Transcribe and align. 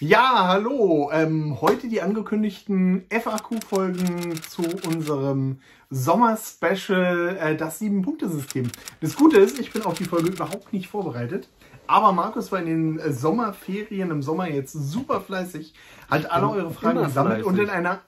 Ja, 0.00 0.46
hallo. 0.46 1.10
Ähm, 1.12 1.60
heute 1.60 1.88
die 1.88 2.00
angekündigten 2.00 3.06
FAQ-Folgen 3.10 4.40
zu 4.48 4.62
unserem 4.86 5.58
Sommer-Special, 5.90 7.36
äh, 7.36 7.56
das 7.56 7.80
Sieben-Punkte-System. 7.80 8.70
Das 9.00 9.16
Gute 9.16 9.38
ist, 9.38 9.58
ich 9.58 9.72
bin 9.72 9.82
auf 9.82 9.94
die 9.94 10.04
Folge 10.04 10.28
überhaupt 10.28 10.72
nicht 10.72 10.86
vorbereitet. 10.86 11.48
Aber 11.88 12.12
Markus 12.12 12.52
war 12.52 12.60
in 12.60 12.66
den 12.66 12.98
äh, 13.00 13.12
Sommerferien 13.12 14.12
im 14.12 14.22
Sommer 14.22 14.48
jetzt 14.48 14.72
super 14.72 15.20
fleißig, 15.20 15.74
hat 16.08 16.30
alle 16.30 16.48
eure 16.48 16.70
Fragen 16.70 17.02
gesammelt 17.02 17.44
und 17.44 17.58
in 17.58 17.68
einer 17.68 18.02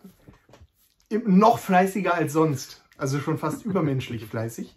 noch 1.24 1.58
fleißiger 1.58 2.14
als 2.14 2.32
sonst, 2.32 2.84
also 2.98 3.18
schon 3.18 3.36
fast 3.36 3.64
übermenschlich 3.64 4.26
fleißig 4.26 4.76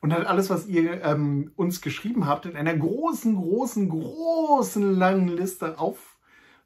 und 0.00 0.12
hat 0.12 0.26
alles, 0.26 0.50
was 0.50 0.66
ihr 0.66 1.04
ähm, 1.04 1.52
uns 1.56 1.80
geschrieben 1.80 2.26
habt, 2.26 2.46
in 2.46 2.56
einer 2.56 2.74
großen, 2.74 3.36
großen, 3.36 3.88
großen 3.88 4.96
langen 4.96 5.28
Liste 5.28 5.78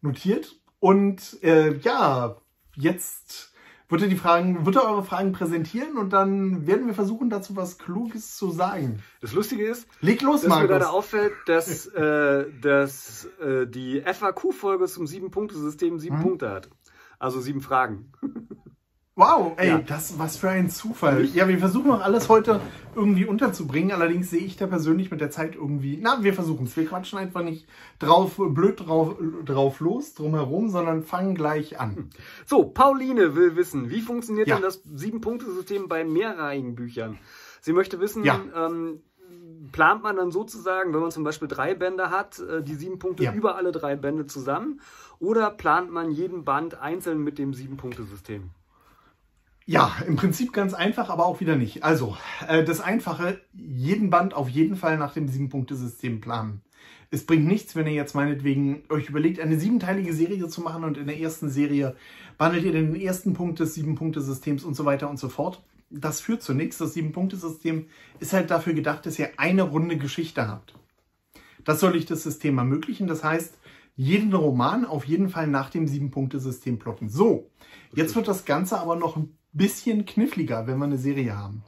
aufnotiert. 0.03 0.57
Und 0.81 1.43
äh, 1.43 1.77
ja, 1.79 2.37
jetzt 2.77 3.53
wird 3.89 4.03
er 4.03 4.09
die 4.09 4.17
Fragen, 4.17 4.65
wird 4.67 4.77
er 4.77 4.85
eure 4.89 5.05
Fragen 5.05 5.33
präsentieren 5.33 5.97
und 5.99 6.13
dann 6.13 6.67
werden 6.67 6.87
wir 6.87 6.95
versuchen, 6.95 7.29
dazu 7.31 7.55
was 7.57 7.79
Kluges 7.79 8.37
zu 8.37 8.51
sagen. 8.51 9.03
Das 9.21 9.33
Lustige 9.33 9.65
ist, 9.67 9.87
Leg 10.01 10.23
los, 10.23 10.41
dass 10.41 10.49
Markus. 10.49 10.63
mir 10.63 10.69
gerade 10.69 10.89
auffällt, 10.91 11.33
dass, 11.47 11.87
äh, 11.89 12.47
dass 12.63 13.27
äh, 13.41 13.67
die 13.67 14.01
FAQ-Folge 14.03 14.87
zum 14.87 15.07
Sieben-Punkte-System 15.07 15.99
sieben 15.99 16.19
Mhm. 16.19 16.23
Punkte 16.23 16.51
hat. 16.51 16.69
Also 17.19 17.41
sieben 17.41 17.61
Fragen. 17.61 18.11
Wow, 19.15 19.53
ey, 19.59 19.69
Ja. 19.69 19.79
das 19.79 20.19
was 20.19 20.39
für 20.39 20.49
ein 20.49 20.71
Zufall. 20.71 21.27
Ja, 21.27 21.47
wir 21.47 21.59
versuchen 21.59 21.91
auch 21.91 22.01
alles 22.01 22.31
heute 22.31 22.61
irgendwie 22.95 23.27
unterzubringen. 23.27 23.93
Allerdings 23.93 24.31
sehe 24.31 24.41
ich 24.41 24.57
da 24.57 24.67
persönlich 24.67 25.11
mit 25.11 25.21
der 25.21 25.31
Zeit 25.31 25.55
irgendwie. 25.55 25.99
Na, 26.01 26.23
wir 26.23 26.33
versuchen 26.33 26.65
es. 26.65 26.75
Wir 26.79 26.87
quatschen 26.87 27.19
einfach 27.19 27.43
nicht 27.43 27.67
drauf, 27.99 28.37
blöd 28.39 28.81
drauf, 28.81 29.17
drauf 29.45 29.81
los, 29.81 30.15
drumherum, 30.15 30.71
sondern 30.71 31.03
fangen 31.03 31.35
gleich 31.35 31.79
an. 31.79 32.09
So, 32.47 32.65
Pauline 32.65 33.37
will 33.37 33.55
wissen, 33.55 33.91
wie 33.91 34.01
funktioniert 34.01 34.49
Ja. 34.49 34.55
denn 34.55 34.63
das 34.65 34.83
Sieben-Punkte-System 34.83 35.89
bei 35.89 36.05
mehrreihigen 36.05 36.75
Büchern? 36.75 37.19
Sie 37.61 37.75
möchte 37.75 38.01
wissen, 38.01 38.25
Ja. 38.25 38.41
ähm, 38.57 39.03
plant 39.73 40.03
man 40.03 40.17
dann 40.17 40.31
sozusagen, 40.31 40.95
wenn 40.95 41.01
man 41.01 41.11
zum 41.11 41.23
Beispiel 41.23 41.49
drei 41.49 41.75
Bände 41.75 42.09
hat, 42.11 42.39
äh, 42.39 42.63
die 42.63 42.75
sieben 42.77 42.99
Punkte 42.99 43.25
Ja. 43.25 43.35
über 43.35 43.57
alle 43.57 43.73
drei 43.73 43.95
Bände 43.95 44.27
zusammen? 44.27 44.81
Oder 45.19 45.51
plant 45.51 45.91
man 45.91 46.11
jeden 46.11 46.45
Band 46.45 46.81
einzeln 46.81 47.23
mit 47.23 47.39
dem 47.39 47.53
Sieben-Punkte-System? 47.53 48.51
Ja, 49.65 49.95
im 50.07 50.17
Prinzip 50.17 50.53
ganz 50.53 50.75
einfach, 50.75 51.09
aber 51.09 51.27
auch 51.27 51.41
wieder 51.41 51.57
nicht. 51.57 51.85
Also, 51.85 52.17
äh, 52.49 52.65
das 52.65 52.81
Einfache, 52.81 53.41
jeden 53.53 54.11
Band 54.11 54.35
auf 54.35 54.49
jeden 54.49 54.77
Fall 54.77 54.99
nach 54.99 55.15
dem 55.15 55.29
Sieben-Punkte-System 55.29 56.21
planen. 56.21 56.63
Es 57.11 57.27
bringt 57.27 57.47
nichts, 57.47 57.77
wenn 57.77 57.87
ihr 57.87 57.93
jetzt 57.93 58.15
meinetwegen 58.15 58.83
euch 58.89 59.09
überlegt, 59.09 59.39
eine 59.39 59.61
siebenteilige 59.61 60.15
Serie 60.15 60.49
zu 60.49 60.63
machen 60.63 60.83
und 60.83 60.97
in 60.97 61.07
der 61.07 61.21
ersten 61.21 61.49
Serie 61.49 61.95
behandelt 62.39 62.65
ihr 62.65 62.73
den 62.73 62.97
ersten 62.97 63.35
Punkt 63.35 63.61
des 63.61 63.75
Sieben-Punkte-Systems 63.75 64.65
und 64.65 64.75
so 64.75 64.85
weiter 64.85 65.09
und 65.09 65.19
so 65.19 65.29
fort. 65.29 65.63
Das 65.91 66.21
führt 66.21 66.43
zu 66.43 66.55
nichts. 66.55 66.79
Das 66.79 66.95
Sieben-Punkte-System 66.95 67.87
ist 68.19 68.33
halt 68.33 68.51
dafür 68.51 68.73
gedacht, 68.73 69.07
dass 69.07 69.19
ihr 69.19 69.29
eine 69.37 69.63
runde 69.63 69.99
Geschichte 69.99 70.49
habt. 70.49 70.75
Das 71.65 71.81
soll 71.81 71.93
euch 71.93 72.07
das 72.07 72.23
System 72.23 72.59
ermöglichen. 72.59 73.07
Das 73.07 73.23
heißt, 73.23 73.59
jeden 73.95 74.33
Roman 74.33 74.87
auf 74.87 75.05
jeden 75.05 75.29
Fall 75.29 75.47
nach 75.47 75.71
dem 75.71 75.87
Sieben-Punkte-System 75.87 76.79
plotten. 76.79 77.11
So, 77.11 77.51
jetzt 77.95 78.17
wird 78.17 78.27
das 78.27 78.47
Ganze 78.47 78.81
aber 78.81 78.97
noch 78.97 79.17
ein 79.17 79.37
bisschen 79.53 80.07
kniffliger, 80.07 80.67
wenn 80.67 80.79
wir 80.79 80.85
eine 80.85 80.99
Serie 80.99 81.37
haben. 81.37 81.63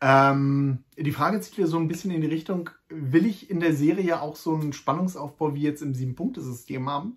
Ähm, 0.00 0.84
die 0.98 1.12
Frage 1.12 1.40
zieht 1.40 1.56
wieder 1.56 1.66
so 1.66 1.78
ein 1.78 1.88
bisschen 1.88 2.10
in 2.10 2.20
die 2.20 2.26
Richtung, 2.26 2.70
will 2.88 3.26
ich 3.26 3.50
in 3.50 3.60
der 3.60 3.74
Serie 3.74 4.20
auch 4.20 4.36
so 4.36 4.54
einen 4.54 4.72
Spannungsaufbau 4.72 5.54
wie 5.54 5.62
jetzt 5.62 5.82
im 5.82 5.94
Sieben-Punkte-System 5.94 6.90
haben? 6.90 7.16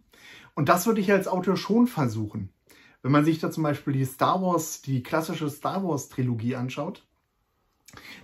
Und 0.56 0.70
das 0.70 0.86
würde 0.88 1.02
ich 1.02 1.12
als 1.12 1.28
Autor 1.28 1.58
schon 1.58 1.88
versuchen. 1.88 2.50
Wenn 3.02 3.12
man 3.12 3.26
sich 3.26 3.40
da 3.40 3.52
zum 3.52 3.64
Beispiel 3.64 3.94
die 3.94 4.06
Star 4.06 4.42
Wars, 4.42 4.82
die 4.82 5.04
klassische 5.04 5.50
Star 5.50 5.84
Wars-Trilogie 5.84 6.56
anschaut, 6.56 7.06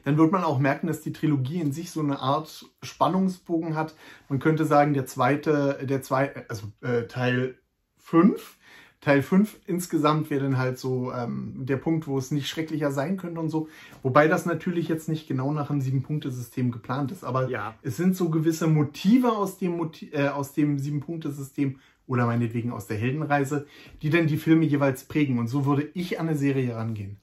dann 0.03 0.17
wird 0.17 0.31
man 0.31 0.43
auch 0.43 0.59
merken, 0.59 0.87
dass 0.87 1.01
die 1.01 1.13
Trilogie 1.13 1.59
in 1.59 1.71
sich 1.71 1.91
so 1.91 1.99
eine 1.99 2.19
Art 2.19 2.65
Spannungsbogen 2.81 3.75
hat. 3.75 3.95
Man 4.29 4.39
könnte 4.39 4.65
sagen, 4.65 4.93
der 4.93 5.05
zweite, 5.05 5.79
der 5.83 6.01
zweite, 6.01 6.45
also 6.49 6.67
äh, 6.81 7.07
Teil 7.07 7.57
5, 7.97 8.57
Teil 9.03 9.21
5 9.21 9.59
insgesamt 9.67 10.29
wäre 10.29 10.43
dann 10.43 10.57
halt 10.57 10.79
so 10.79 11.11
ähm, 11.11 11.53
der 11.57 11.75
Punkt, 11.75 12.07
wo 12.07 12.17
es 12.17 12.31
nicht 12.31 12.47
schrecklicher 12.47 12.89
sein 12.91 13.17
könnte 13.17 13.41
und 13.41 13.49
so. 13.49 13.67
Wobei 14.01 14.29
das 14.29 14.45
natürlich 14.45 14.87
jetzt 14.87 15.09
nicht 15.09 15.27
genau 15.27 15.51
nach 15.51 15.69
einem 15.69 15.81
Sieben-Punkte-System 15.81 16.71
geplant 16.71 17.11
ist. 17.11 17.25
Aber 17.25 17.49
Ja. 17.49 17.75
es 17.81 17.97
sind 17.97 18.15
so 18.15 18.29
gewisse 18.29 18.67
Motive 18.67 19.33
aus 19.33 19.57
dem, 19.57 19.75
Moti 19.75 20.09
äh, 20.13 20.29
aus 20.29 20.53
dem 20.53 20.79
Sieben-Punkte-System 20.79 21.79
oder 22.07 22.25
meinetwegen 22.25 22.71
aus 22.71 22.87
der 22.87 22.97
Heldenreise, 22.97 23.65
die 24.01 24.09
dann 24.09 24.27
die 24.27 24.37
Filme 24.37 24.65
jeweils 24.65 25.03
prägen. 25.03 25.37
Und 25.37 25.47
so 25.47 25.65
würde 25.65 25.89
ich 25.93 26.19
an 26.19 26.29
eine 26.29 26.37
Serie 26.37 26.75
rangehen. 26.75 27.17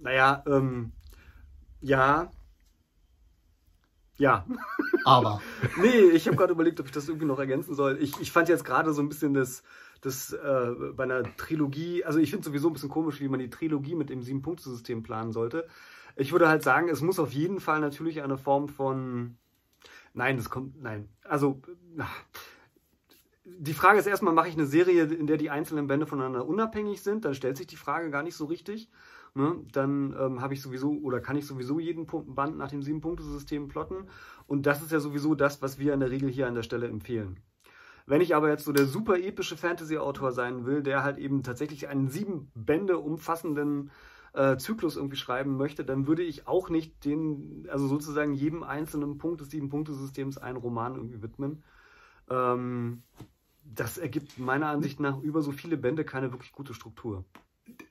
Naja, 0.00 0.44
ähm, 0.46 0.92
ja. 1.80 2.30
Ja. 4.18 4.46
Aber 5.04 5.40
Nee, 5.80 6.10
ich 6.12 6.26
habe 6.26 6.36
gerade 6.36 6.52
überlegt, 6.52 6.80
ob 6.80 6.86
ich 6.86 6.92
das 6.92 7.08
irgendwie 7.08 7.26
noch 7.26 7.38
ergänzen 7.38 7.74
soll. 7.74 7.98
Ich, 8.00 8.18
ich 8.20 8.32
fand 8.32 8.48
jetzt 8.48 8.64
gerade 8.64 8.92
so 8.92 9.02
ein 9.02 9.08
bisschen 9.08 9.34
das, 9.34 9.62
das 10.00 10.32
äh, 10.32 10.70
bei 10.94 11.04
einer 11.04 11.22
Trilogie, 11.36 12.04
also 12.04 12.18
ich 12.18 12.30
finde 12.30 12.44
sowieso 12.44 12.68
ein 12.68 12.72
bisschen 12.72 12.88
komisch, 12.88 13.20
wie 13.20 13.28
man 13.28 13.40
die 13.40 13.50
Trilogie 13.50 13.94
mit 13.94 14.10
dem 14.10 14.22
Sieben-Punkte-System 14.22 15.02
planen 15.02 15.32
sollte. 15.32 15.66
Ich 16.16 16.32
würde 16.32 16.48
halt 16.48 16.62
sagen, 16.62 16.88
es 16.88 17.02
muss 17.02 17.18
auf 17.18 17.32
jeden 17.32 17.60
Fall 17.60 17.80
natürlich 17.80 18.22
eine 18.22 18.38
Form 18.38 18.68
von. 18.68 19.36
Nein, 20.14 20.38
das 20.38 20.48
kommt. 20.48 20.82
Nein. 20.82 21.08
Also. 21.24 21.60
na. 21.94 22.08
Die 23.48 23.74
Frage 23.74 24.00
ist 24.00 24.06
erstmal, 24.06 24.34
mache 24.34 24.48
ich 24.48 24.54
eine 24.54 24.66
Serie, 24.66 25.04
in 25.04 25.28
der 25.28 25.36
die 25.36 25.50
einzelnen 25.50 25.86
Bände 25.86 26.06
voneinander 26.06 26.44
unabhängig 26.46 27.00
sind? 27.00 27.24
Dann 27.24 27.34
stellt 27.34 27.56
sich 27.56 27.68
die 27.68 27.76
Frage 27.76 28.10
gar 28.10 28.24
nicht 28.24 28.34
so 28.34 28.46
richtig. 28.46 28.90
Ne? 29.36 29.54
Dann 29.70 30.16
ähm, 30.18 30.40
habe 30.40 30.54
ich 30.54 30.62
sowieso 30.62 30.92
oder 31.02 31.20
kann 31.20 31.36
ich 31.36 31.46
sowieso 31.46 31.78
jeden 31.78 32.06
Band 32.06 32.56
nach 32.56 32.70
dem 32.70 32.82
Sieben-Punkte-System 32.82 33.68
plotten. 33.68 34.06
Und 34.46 34.64
das 34.64 34.82
ist 34.82 34.92
ja 34.92 34.98
sowieso 34.98 35.34
das, 35.34 35.60
was 35.60 35.78
wir 35.78 35.92
in 35.92 36.00
der 36.00 36.10
Regel 36.10 36.30
hier 36.30 36.46
an 36.46 36.54
der 36.54 36.62
Stelle 36.62 36.88
empfehlen. 36.88 37.38
Wenn 38.06 38.22
ich 38.22 38.34
aber 38.34 38.48
jetzt 38.48 38.64
so 38.64 38.72
der 38.72 38.86
super 38.86 39.18
epische 39.18 39.58
Fantasy-Autor 39.58 40.32
sein 40.32 40.64
will, 40.64 40.82
der 40.82 41.04
halt 41.04 41.18
eben 41.18 41.42
tatsächlich 41.42 41.88
einen 41.88 42.08
sieben 42.08 42.50
Bände 42.54 42.96
umfassenden 42.96 43.90
äh, 44.32 44.56
Zyklus 44.56 44.96
irgendwie 44.96 45.16
schreiben 45.16 45.58
möchte, 45.58 45.84
dann 45.84 46.06
würde 46.06 46.22
ich 46.22 46.48
auch 46.48 46.70
nicht 46.70 47.04
den, 47.04 47.68
also 47.70 47.88
sozusagen 47.88 48.32
jedem 48.32 48.62
einzelnen 48.62 49.18
Punkt 49.18 49.42
des 49.42 49.50
Sieben-Punkte-Systems 49.50 50.38
einen 50.38 50.56
Roman 50.56 50.94
irgendwie 50.94 51.20
widmen. 51.20 51.62
Ähm, 52.30 53.02
das 53.64 53.98
ergibt 53.98 54.38
meiner 54.38 54.68
Ansicht 54.68 54.98
nach 54.98 55.20
über 55.20 55.42
so 55.42 55.52
viele 55.52 55.76
Bände 55.76 56.06
keine 56.06 56.32
wirklich 56.32 56.52
gute 56.52 56.72
Struktur. 56.72 57.24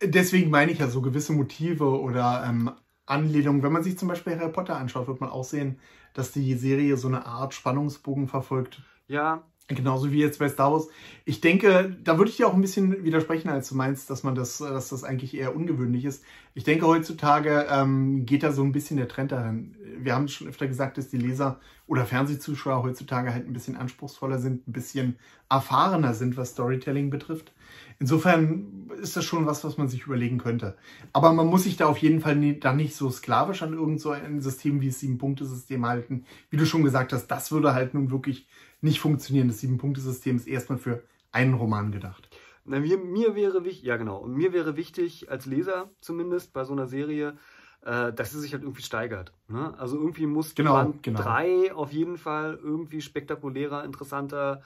Deswegen 0.01 0.49
meine 0.49 0.71
ich 0.71 0.79
ja 0.79 0.87
so 0.87 1.01
gewisse 1.01 1.33
Motive 1.33 1.99
oder 1.99 2.45
ähm, 2.47 2.71
Anlehnungen. 3.05 3.63
Wenn 3.63 3.73
man 3.73 3.83
sich 3.83 3.97
zum 3.97 4.07
Beispiel 4.07 4.37
Harry 4.37 4.51
Potter 4.51 4.77
anschaut, 4.77 5.07
wird 5.07 5.21
man 5.21 5.29
auch 5.29 5.43
sehen, 5.43 5.79
dass 6.13 6.31
die 6.31 6.53
Serie 6.55 6.97
so 6.97 7.07
eine 7.07 7.25
Art 7.25 7.53
Spannungsbogen 7.53 8.27
verfolgt. 8.27 8.81
Ja, 9.07 9.43
Genauso 9.67 10.11
wie 10.11 10.19
jetzt 10.19 10.37
bei 10.37 10.47
Star 10.47 10.71
Wars. 10.71 10.89
Ich 11.25 11.41
denke, 11.41 11.97
da 12.03 12.19
würde 12.19 12.29
ich 12.29 12.37
dir 12.37 12.47
auch 12.47 12.53
ein 12.53 12.61
bisschen 12.61 13.03
widersprechen, 13.03 13.49
als 13.49 13.67
du 13.69 13.73
meinst, 13.73 14.11
dass 14.11 14.21
man 14.21 14.35
das, 14.35 14.59
dass 14.59 14.89
das 14.89 15.03
eigentlich 15.03 15.35
eher 15.35 15.55
ungewöhnlich 15.55 16.05
ist. 16.05 16.23
Ich 16.53 16.63
denke, 16.63 16.85
heutzutage 16.85 17.65
ähm, 17.71 18.27
geht 18.27 18.43
da 18.43 18.51
so 18.51 18.61
ein 18.61 18.71
bisschen 18.71 18.97
der 18.97 19.07
Trend 19.07 19.31
dahin. 19.31 19.75
Wir 19.97 20.13
haben 20.13 20.27
schon 20.27 20.47
öfter 20.47 20.67
gesagt, 20.67 20.99
dass 20.99 21.09
die 21.09 21.17
Leser 21.17 21.59
oder 21.87 22.05
Fernsehzuschauer 22.05 22.83
heutzutage 22.83 23.33
halt 23.33 23.47
ein 23.47 23.53
bisschen 23.53 23.75
anspruchsvoller 23.75 24.37
sind, 24.37 24.67
ein 24.67 24.71
bisschen 24.71 25.17
erfahrener 25.49 26.13
sind, 26.13 26.37
was 26.37 26.51
Storytelling 26.51 27.09
betrifft. 27.09 27.51
Insofern 27.99 28.89
ist 29.01 29.15
das 29.15 29.25
schon 29.25 29.45
was, 29.45 29.63
was 29.63 29.77
man 29.77 29.87
sich 29.87 30.05
überlegen 30.05 30.37
könnte. 30.37 30.77
Aber 31.13 31.33
man 31.33 31.47
muss 31.47 31.63
sich 31.63 31.77
da 31.77 31.85
auf 31.87 31.97
jeden 31.97 32.21
Fall 32.21 32.35
nie, 32.35 32.59
dann 32.59 32.77
nicht 32.77 32.95
so 32.95 33.09
sklavisch 33.09 33.61
an 33.61 33.73
irgend 33.73 34.01
so 34.01 34.11
ein 34.11 34.41
System 34.41 34.81
wie 34.81 34.87
das 34.87 34.99
Sieben-Punkte-System 34.99 35.85
halten. 35.85 36.25
Wie 36.49 36.57
du 36.57 36.65
schon 36.65 36.83
gesagt 36.83 37.13
hast, 37.13 37.27
das 37.27 37.51
würde 37.51 37.73
halt 37.73 37.93
nun 37.93 38.11
wirklich 38.11 38.47
nicht 38.81 38.99
funktionieren. 38.99 39.47
Das 39.47 39.59
Sieben-Punkte-System 39.59 40.35
ist 40.35 40.47
erstmal 40.47 40.77
für 40.77 41.03
einen 41.31 41.53
Roman 41.53 41.91
gedacht. 41.91 42.29
Na, 42.65 42.79
mir, 42.79 42.97
mir 42.97 43.35
wäre 43.35 43.63
wichtig, 43.63 43.83
ja 43.83 43.95
genau, 43.97 44.17
und 44.17 44.33
mir 44.35 44.51
wäre 44.51 44.75
wichtig, 44.75 45.29
als 45.29 45.45
Leser 45.45 45.91
zumindest 46.01 46.51
bei 46.51 46.63
so 46.63 46.73
einer 46.73 46.87
Serie, 46.87 47.37
äh, 47.83 48.11
dass 48.11 48.31
sie 48.31 48.39
sich 48.39 48.53
halt 48.53 48.63
irgendwie 48.63 48.81
steigert. 48.81 49.31
Ne? 49.47 49.73
Also 49.77 49.97
irgendwie 49.97 50.25
muss 50.25 50.55
Genau, 50.55 50.73
Band 50.73 51.03
genau. 51.03 51.21
3 51.21 51.73
auf 51.73 51.91
jeden 51.91 52.17
Fall 52.17 52.59
irgendwie 52.61 53.01
spektakulärer, 53.01 53.83
interessanter, 53.83 54.63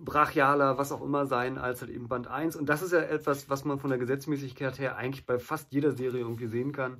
brachialer, 0.00 0.78
was 0.78 0.92
auch 0.92 1.02
immer 1.02 1.26
sein, 1.26 1.58
als 1.58 1.80
halt 1.80 1.90
eben 1.90 2.08
Band 2.08 2.28
1. 2.28 2.56
Und 2.56 2.68
das 2.68 2.82
ist 2.82 2.92
ja 2.92 3.00
etwas, 3.00 3.50
was 3.50 3.64
man 3.64 3.78
von 3.78 3.90
der 3.90 3.98
Gesetzmäßigkeit 3.98 4.78
her 4.78 4.96
eigentlich 4.96 5.26
bei 5.26 5.38
fast 5.38 5.72
jeder 5.72 5.92
Serie 5.92 6.20
irgendwie 6.20 6.46
sehen 6.46 6.72
kann. 6.72 6.98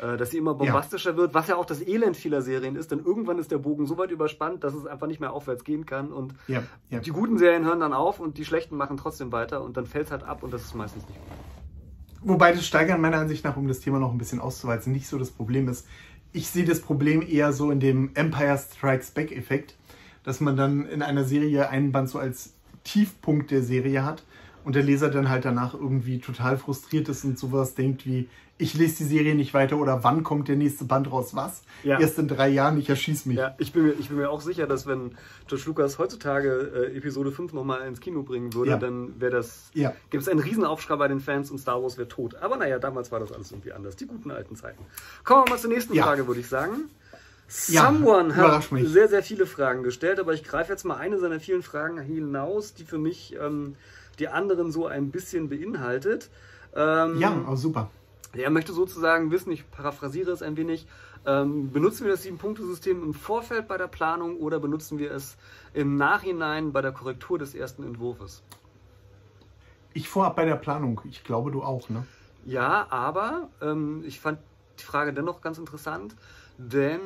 äh, 0.00 0.16
Dass 0.16 0.30
sie 0.30 0.38
immer 0.38 0.54
bombastischer 0.54 1.16
wird, 1.16 1.34
was 1.34 1.48
ja 1.48 1.56
auch 1.56 1.66
das 1.66 1.80
Elend 1.80 2.16
vieler 2.16 2.42
Serien 2.42 2.76
ist, 2.76 2.90
denn 2.90 2.98
irgendwann 3.00 3.38
ist 3.38 3.50
der 3.50 3.58
Bogen 3.58 3.86
so 3.86 3.96
weit 3.98 4.10
überspannt, 4.10 4.64
dass 4.64 4.74
es 4.74 4.86
einfach 4.86 5.06
nicht 5.06 5.20
mehr 5.20 5.32
aufwärts 5.32 5.64
gehen 5.64 5.86
kann 5.86 6.12
und 6.12 6.34
Ja, 6.48 6.62
ja. 6.90 7.00
die 7.00 7.10
guten 7.10 7.38
Serien 7.38 7.64
hören 7.64 7.80
dann 7.80 7.92
auf 7.92 8.20
und 8.20 8.36
die 8.38 8.44
schlechten 8.44 8.76
machen 8.76 8.96
trotzdem 8.96 9.32
weiter 9.32 9.62
und 9.62 9.76
dann 9.76 9.86
fällt 9.86 10.06
es 10.06 10.10
halt 10.12 10.24
ab 10.24 10.42
und 10.42 10.52
das 10.52 10.62
ist 10.62 10.74
meistens 10.74 11.06
nicht 11.08 11.18
gut. 11.20 11.28
Wobei 12.26 12.52
das 12.52 12.66
Steigern 12.66 13.00
meiner 13.00 13.18
Ansicht 13.18 13.44
nach, 13.44 13.56
um 13.56 13.68
das 13.68 13.80
Thema 13.80 13.98
noch 13.98 14.10
ein 14.10 14.18
bisschen 14.18 14.40
auszuweizen, 14.40 14.92
nicht 14.92 15.06
so 15.06 15.18
das 15.18 15.30
Problem 15.30 15.68
ist. 15.68 15.86
Ich 16.32 16.48
sehe 16.48 16.64
das 16.64 16.80
Problem 16.80 17.22
eher 17.22 17.52
so 17.52 17.70
in 17.70 17.80
dem 17.80 18.10
Empire 18.14 18.58
Strikes 18.58 19.10
Back 19.10 19.30
Effekt, 19.30 19.76
dass 20.24 20.40
man 20.40 20.56
dann 20.56 20.86
in 20.86 21.02
einer 21.02 21.24
Serie 21.24 21.68
einen 21.68 21.92
Band 21.92 22.08
so 22.10 22.18
als 22.18 22.54
Tiefpunkt 22.82 23.50
der 23.50 23.62
Serie 23.62 24.04
hat 24.04 24.24
und 24.64 24.74
der 24.74 24.82
Leser 24.82 25.10
dann 25.10 25.28
halt 25.28 25.44
danach 25.44 25.74
irgendwie 25.74 26.18
total 26.18 26.56
frustriert 26.58 27.08
ist 27.08 27.24
und 27.24 27.38
sowas 27.38 27.74
denkt 27.74 28.06
wie, 28.06 28.28
ich 28.56 28.74
lese 28.74 28.98
die 28.98 29.04
Serie 29.04 29.34
nicht 29.34 29.52
weiter 29.52 29.78
oder 29.78 30.04
wann 30.04 30.22
kommt 30.22 30.46
der 30.46 30.54
nächste 30.54 30.84
Band 30.84 31.10
raus, 31.10 31.34
was? 31.34 31.62
Ja. 31.82 31.98
Erst 31.98 32.18
in 32.20 32.28
drei 32.28 32.48
Jahren, 32.48 32.78
ich 32.78 32.88
erschieß 32.88 33.26
mich. 33.26 33.36
Ja, 33.36 33.54
ich 33.58 33.72
bin, 33.72 33.82
mir, 33.84 33.92
ich 33.98 34.08
bin 34.08 34.18
mir 34.18 34.30
auch 34.30 34.40
sicher, 34.40 34.68
dass 34.68 34.86
wenn 34.86 35.16
George 35.48 35.64
Lucas 35.66 35.98
heutzutage 35.98 36.70
äh, 36.92 36.96
Episode 36.96 37.32
5 37.32 37.52
nochmal 37.52 37.80
ins 37.88 38.00
Kino 38.00 38.22
bringen 38.22 38.54
würde, 38.54 38.70
Ja. 38.70 38.76
dann 38.76 39.20
wäre 39.20 39.32
das, 39.32 39.70
Ja. 39.74 39.92
gibt 40.10 40.22
es 40.22 40.28
einen 40.28 40.38
Riesenaufschrei 40.38 40.94
bei 40.96 41.08
den 41.08 41.18
Fans 41.20 41.50
und 41.50 41.58
Star 41.58 41.82
Wars 41.82 41.98
wäre 41.98 42.06
tot. 42.08 42.36
Aber 42.36 42.56
naja, 42.56 42.78
damals 42.78 43.10
war 43.10 43.18
das 43.18 43.32
alles 43.32 43.50
irgendwie 43.50 43.72
anders. 43.72 43.96
Die 43.96 44.06
guten 44.06 44.30
alten 44.30 44.54
Zeiten. 44.54 44.84
Kommen 45.24 45.46
wir 45.46 45.50
mal 45.50 45.58
zur 45.58 45.70
nächsten. 45.70 45.94
Frage, 45.96 46.26
würde 46.28 46.40
ich 46.40 46.46
sagen. 46.48 46.90
Ja, 47.68 47.86
Someone 47.86 48.34
hat 48.36 48.44
überrasch 48.46 48.72
mich. 48.72 48.88
sehr, 48.88 49.08
sehr 49.08 49.22
viele 49.22 49.46
Fragen 49.46 49.82
gestellt, 49.82 50.18
aber 50.18 50.32
ich 50.34 50.44
greife 50.44 50.72
jetzt 50.72 50.84
mal 50.84 50.96
eine 50.96 51.18
seiner 51.18 51.40
vielen 51.40 51.62
Fragen 51.62 51.98
hinaus, 52.00 52.74
die 52.74 52.84
für 52.84 52.98
mich 52.98 53.36
ähm, 53.40 53.76
die 54.18 54.28
anderen 54.28 54.72
so 54.72 54.86
ein 54.86 55.10
bisschen 55.10 55.48
beinhaltet. 55.48 56.30
Ähm, 56.74 57.18
Ja, 57.18 57.44
oh, 57.46 57.54
super. 57.56 57.90
er 58.32 58.50
möchte 58.50 58.72
sozusagen 58.72 59.30
wissen, 59.30 59.52
ich 59.52 59.70
paraphrasiere 59.70 60.30
es 60.32 60.42
ein 60.42 60.56
wenig, 60.56 60.86
ähm, 61.26 61.70
benutzen 61.72 62.04
wir 62.04 62.12
das 62.12 62.22
Sieben-Punkte-System 62.22 63.02
im 63.02 63.14
Vorfeld 63.14 63.68
bei 63.68 63.78
der 63.78 63.88
Planung 63.88 64.38
oder 64.38 64.58
benutzen 64.58 64.98
wir 64.98 65.12
es 65.12 65.36
im 65.72 65.96
Nachhinein 65.96 66.72
bei 66.72 66.82
der 66.82 66.92
Korrektur 66.92 67.38
des 67.38 67.54
ersten 67.54 67.84
Entwurfs? 67.84 68.42
Ich 69.92 70.08
vorab 70.08 70.36
bei 70.36 70.44
der 70.44 70.56
Planung. 70.56 71.00
Ich 71.04 71.22
glaube, 71.24 71.50
du 71.50 71.62
auch, 71.62 71.88
ne? 71.88 72.06
Ja, 72.44 72.86
aber 72.90 73.48
ähm, 73.62 74.02
ich 74.06 74.20
fand 74.20 74.38
die 74.78 74.84
Frage 74.84 75.12
dennoch 75.12 75.40
ganz 75.40 75.56
interessant, 75.58 76.16
denn 76.58 77.00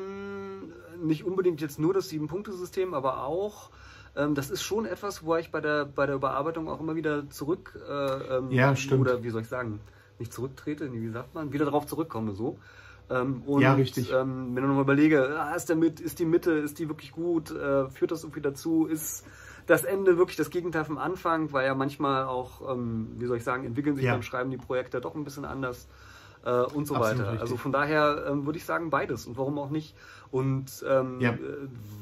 nicht 1.01 1.23
unbedingt 1.25 1.61
jetzt 1.61 1.79
nur 1.79 1.93
das 1.93 2.09
Sieben-Punkte-System, 2.09 2.93
aber 2.93 3.23
auch, 3.23 3.69
ähm, 4.15 4.35
das 4.35 4.49
ist 4.49 4.61
schon 4.63 4.85
etwas, 4.85 5.23
wo 5.23 5.35
ich 5.35 5.51
bei 5.51 5.61
der, 5.61 5.85
bei 5.85 6.05
der 6.05 6.15
Überarbeitung 6.15 6.67
auch 6.69 6.79
immer 6.79 6.95
wieder 6.95 7.29
zurück, 7.29 7.77
äh, 7.87 8.37
ähm, 8.37 8.51
Ja, 8.51 8.75
stimmt. 8.75 9.01
oder 9.01 9.23
wie 9.23 9.29
soll 9.29 9.41
ich 9.41 9.47
sagen, 9.47 9.79
nicht 10.19 10.33
zurücktrete, 10.33 10.91
wie 10.91 11.09
sagt 11.09 11.33
man, 11.33 11.53
wieder 11.53 11.65
darauf 11.65 11.85
zurückkomme 11.87 12.33
so. 12.33 12.57
Ähm, 13.09 13.41
und, 13.45 13.61
Ja, 13.61 13.73
richtig. 13.73 14.11
Ähm, 14.11 14.55
wenn 14.55 14.63
ich 14.63 14.67
nochmal 14.67 14.83
überlege, 14.83 15.39
ah, 15.39 15.55
ist, 15.55 15.69
der 15.69 15.75
mit, 15.75 15.99
ist 15.99 16.19
die 16.19 16.25
Mitte, 16.25 16.51
ist 16.51 16.77
die 16.79 16.87
wirklich 16.89 17.11
gut, 17.11 17.49
äh, 17.51 17.89
führt 17.89 18.11
das 18.11 18.23
irgendwie 18.23 18.41
dazu, 18.41 18.85
ist 18.85 19.25
das 19.65 19.83
Ende 19.83 20.17
wirklich 20.17 20.35
das 20.37 20.49
Gegenteil 20.49 20.83
vom 20.83 20.97
Anfang, 20.97 21.51
weil 21.53 21.65
ja 21.65 21.73
manchmal 21.75 22.25
auch, 22.25 22.69
ähm, 22.71 23.07
wie 23.17 23.25
soll 23.25 23.37
ich 23.37 23.43
sagen, 23.43 23.65
entwickeln 23.65 23.95
sich 23.95 24.05
Ja. 24.05 24.13
beim 24.13 24.21
Schreiben 24.21 24.51
die 24.51 24.57
Projekte 24.57 24.99
doch 25.01 25.15
ein 25.15 25.23
bisschen 25.23 25.45
anders 25.45 25.87
äh, 26.45 26.51
und 26.51 26.87
so 26.87 26.95
Absolut 26.95 27.19
weiter. 27.19 27.23
richtig. 27.31 27.41
Also 27.41 27.57
von 27.57 27.71
daher 27.71 28.25
ähm, 28.29 28.45
würde 28.45 28.57
ich 28.57 28.65
sagen 28.65 28.89
beides 28.89 29.25
und 29.25 29.37
warum 29.37 29.57
auch 29.59 29.69
nicht. 29.69 29.95
Und 30.31 30.83
ähm, 30.87 31.19
Ja. 31.19 31.31
äh, 31.31 31.37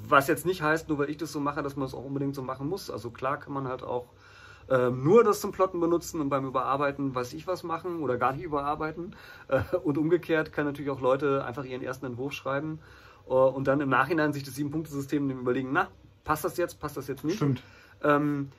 was 0.07 0.27
jetzt 0.27 0.45
nicht 0.45 0.61
heißt, 0.61 0.89
nur 0.89 0.97
weil 0.99 1.09
ich 1.09 1.17
das 1.17 1.31
so 1.31 1.39
mache, 1.39 1.63
dass 1.63 1.75
man 1.75 1.87
es 1.87 1.93
auch 1.93 2.03
unbedingt 2.03 2.35
so 2.35 2.41
machen 2.41 2.67
muss. 2.69 2.89
Also 2.89 3.09
klar 3.09 3.37
kann 3.39 3.53
man 3.53 3.67
halt 3.67 3.83
auch 3.83 4.13
ähm, 4.69 5.03
nur 5.03 5.23
das 5.23 5.39
zum 5.39 5.51
Plotten 5.53 5.79
benutzen 5.79 6.19
und 6.19 6.29
beim 6.29 6.45
Überarbeiten 6.45 7.15
weiß 7.15 7.33
ich 7.33 7.47
was 7.47 7.63
machen 7.63 8.01
oder 8.01 8.17
gar 8.17 8.33
nicht 8.33 8.43
überarbeiten. 8.43 9.15
Äh, 9.47 9.61
und 9.77 9.97
umgekehrt 9.97 10.51
kann 10.51 10.65
natürlich 10.65 10.91
auch 10.91 10.99
Leute 11.01 11.45
einfach 11.45 11.63
ihren 11.63 11.81
ersten 11.81 12.05
Entwurf 12.05 12.33
schreiben 12.33 12.79
äh, 13.29 13.31
und 13.33 13.65
dann 13.67 13.79
im 13.81 13.89
Nachhinein 13.89 14.33
sich 14.33 14.43
das 14.43 14.55
Sieben-Punkte-System 14.55 15.29
überlegen, 15.29 15.69
na, 15.71 15.87
passt 16.25 16.43
das 16.43 16.57
jetzt, 16.57 16.79
passt 16.81 16.97
das 16.97 17.07
jetzt 17.07 17.23
nicht? 17.23 17.37
Stimmt. 17.37 17.63
Ähm, 18.03 18.49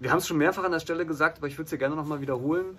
wir 0.00 0.10
haben 0.10 0.18
es 0.18 0.26
schon 0.28 0.38
mehrfach 0.38 0.64
an 0.64 0.72
der 0.72 0.80
Stelle 0.80 1.04
gesagt, 1.04 1.38
aber 1.38 1.48
ich 1.48 1.58
würde 1.58 1.64
es 1.64 1.70
hier 1.70 1.78
gerne 1.78 1.96
nochmal 1.96 2.20
wiederholen. 2.22 2.78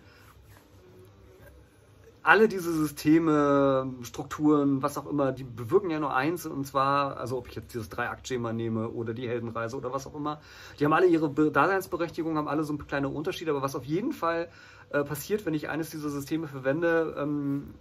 Alle 2.21 2.47
diese 2.49 2.73
Systeme, 2.73 3.93
Strukturen, 4.01 4.83
was 4.83 4.97
auch 4.97 5.07
immer, 5.07 5.31
die 5.31 5.45
bewirken 5.45 5.89
ja 5.89 5.99
nur 5.99 6.13
eins 6.13 6.45
und 6.45 6.65
zwar, 6.65 7.17
also 7.17 7.37
ob 7.37 7.47
ich 7.47 7.55
jetzt 7.55 7.73
dieses 7.73 7.87
Drei-Akt-Schema 7.89 8.51
nehme 8.51 8.89
oder 8.89 9.13
die 9.13 9.27
Heldenreise 9.27 9.77
oder 9.77 9.93
was 9.93 10.05
auch 10.05 10.15
immer, 10.15 10.41
die 10.79 10.85
haben 10.85 10.93
alle 10.93 11.07
ihre 11.07 11.29
Be 11.29 11.49
Daseinsberechtigung, 11.49 12.37
haben 12.37 12.49
alle 12.49 12.63
so 12.65 12.75
kleine 12.77 13.07
Unterschiede, 13.07 13.51
aber 13.51 13.61
was 13.61 13.75
auf 13.75 13.85
jeden 13.85 14.11
Fall 14.11 14.49
äh, 14.89 15.03
passiert, 15.03 15.45
wenn 15.45 15.53
ich 15.53 15.69
eines 15.69 15.91
dieser 15.91 16.09
Systeme 16.09 16.47
verwende, 16.47 17.15
ähm, 17.17 17.73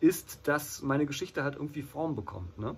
ist, 0.00 0.46
dass 0.46 0.82
meine 0.82 1.06
Geschichte 1.06 1.42
halt 1.42 1.56
irgendwie 1.56 1.82
Form 1.82 2.14
bekommt. 2.16 2.58
Ne? 2.58 2.76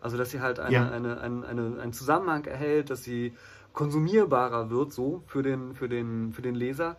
Also 0.00 0.16
dass 0.16 0.30
sie 0.30 0.40
halt 0.40 0.58
eine, 0.58 0.74
Ja. 0.74 0.90
eine, 0.90 1.20
eine, 1.20 1.46
eine, 1.46 1.80
einen 1.80 1.92
Zusammenhang 1.92 2.44
erhält, 2.46 2.90
dass 2.90 3.04
sie 3.04 3.34
konsumierbarer 3.72 4.70
wird 4.70 4.92
so 4.92 5.22
für 5.26 5.42
den, 5.42 5.74
für 5.74 5.88
den, 5.88 6.32
für 6.32 6.42
den 6.42 6.54
Leser. 6.54 6.96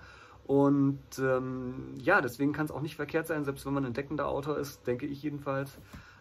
Und 0.51 1.00
ähm, 1.18 1.94
ja, 1.95 2.19
deswegen 2.19 2.51
kann 2.51 2.65
es 2.65 2.74
auch 2.74 2.81
nicht 2.81 2.98
verkehrt 2.98 3.25
sein, 3.25 3.45
selbst 3.45 3.65
wenn 3.65 3.74
man 3.74 3.83
ein 3.83 3.88
entdeckender 3.88 4.27
Autor 4.27 4.57
ist, 4.57 4.86
denke 4.86 5.06
ich 5.06 5.24
jedenfalls, 5.24 5.77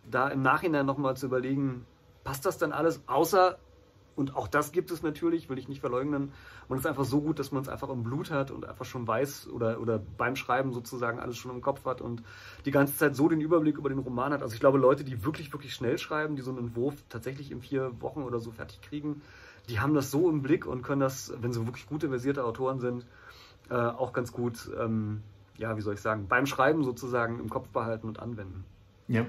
da 0.08 0.28
im 0.28 0.40
Nachhinein 0.40 0.86
nochmal 0.86 1.16
zu 1.16 1.26
überlegen, 1.26 1.84
passt 2.22 2.46
das 2.46 2.56
dann 2.56 2.70
alles, 2.70 3.02
außer, 3.08 3.58
und 4.14 4.36
auch 4.36 4.46
das 4.46 4.70
gibt 4.70 4.92
es 4.92 5.02
natürlich, 5.02 5.50
will 5.50 5.58
ich 5.58 5.66
nicht 5.66 5.80
verleugnen, 5.80 6.30
man 6.68 6.78
ist 6.78 6.86
einfach 6.86 7.06
so 7.06 7.20
gut, 7.20 7.40
dass 7.40 7.50
man 7.50 7.62
es 7.62 7.68
einfach 7.68 7.88
im 7.88 8.04
Blut 8.04 8.30
hat 8.30 8.52
und 8.52 8.64
einfach 8.66 8.84
schon 8.84 9.04
weiß 9.04 9.48
oder, 9.48 9.80
oder 9.80 9.98
beim 9.98 10.36
Schreiben 10.36 10.72
sozusagen 10.72 11.18
alles 11.18 11.36
schon 11.36 11.50
im 11.50 11.60
Kopf 11.60 11.84
hat 11.84 12.00
und 12.00 12.22
die 12.66 12.70
ganze 12.70 12.96
Zeit 12.96 13.16
so 13.16 13.28
den 13.28 13.40
Überblick 13.40 13.78
über 13.78 13.88
den 13.88 13.98
Roman 13.98 14.32
hat. 14.32 14.42
Also 14.42 14.54
ich 14.54 14.60
glaube, 14.60 14.78
Leute, 14.78 15.02
die 15.02 15.24
wirklich, 15.24 15.52
wirklich 15.52 15.74
schnell 15.74 15.98
schreiben, 15.98 16.36
die 16.36 16.42
so 16.42 16.52
einen 16.52 16.68
Entwurf 16.68 16.94
tatsächlich 17.08 17.50
in 17.50 17.62
vier 17.62 18.00
Wochen 18.00 18.22
oder 18.22 18.38
so 18.38 18.52
fertig 18.52 18.80
kriegen, 18.80 19.22
die 19.68 19.80
haben 19.80 19.92
das 19.92 20.12
so 20.12 20.30
im 20.30 20.40
Blick 20.40 20.66
und 20.66 20.82
können 20.82 21.00
das, 21.00 21.32
wenn 21.40 21.52
sie 21.52 21.66
wirklich 21.66 21.88
gute, 21.88 22.10
versierte 22.10 22.44
Autoren 22.44 22.78
sind, 22.78 23.04
äh, 23.70 23.74
auch 23.74 24.12
ganz 24.12 24.32
gut, 24.32 24.70
ähm, 24.78 25.22
ja, 25.56 25.76
wie 25.76 25.80
soll 25.80 25.94
ich 25.94 26.00
sagen, 26.00 26.26
beim 26.28 26.46
Schreiben 26.46 26.84
sozusagen 26.84 27.38
im 27.38 27.48
Kopf 27.48 27.68
behalten 27.68 28.08
und 28.08 28.18
anwenden. 28.18 28.64
Ja. 29.08 29.26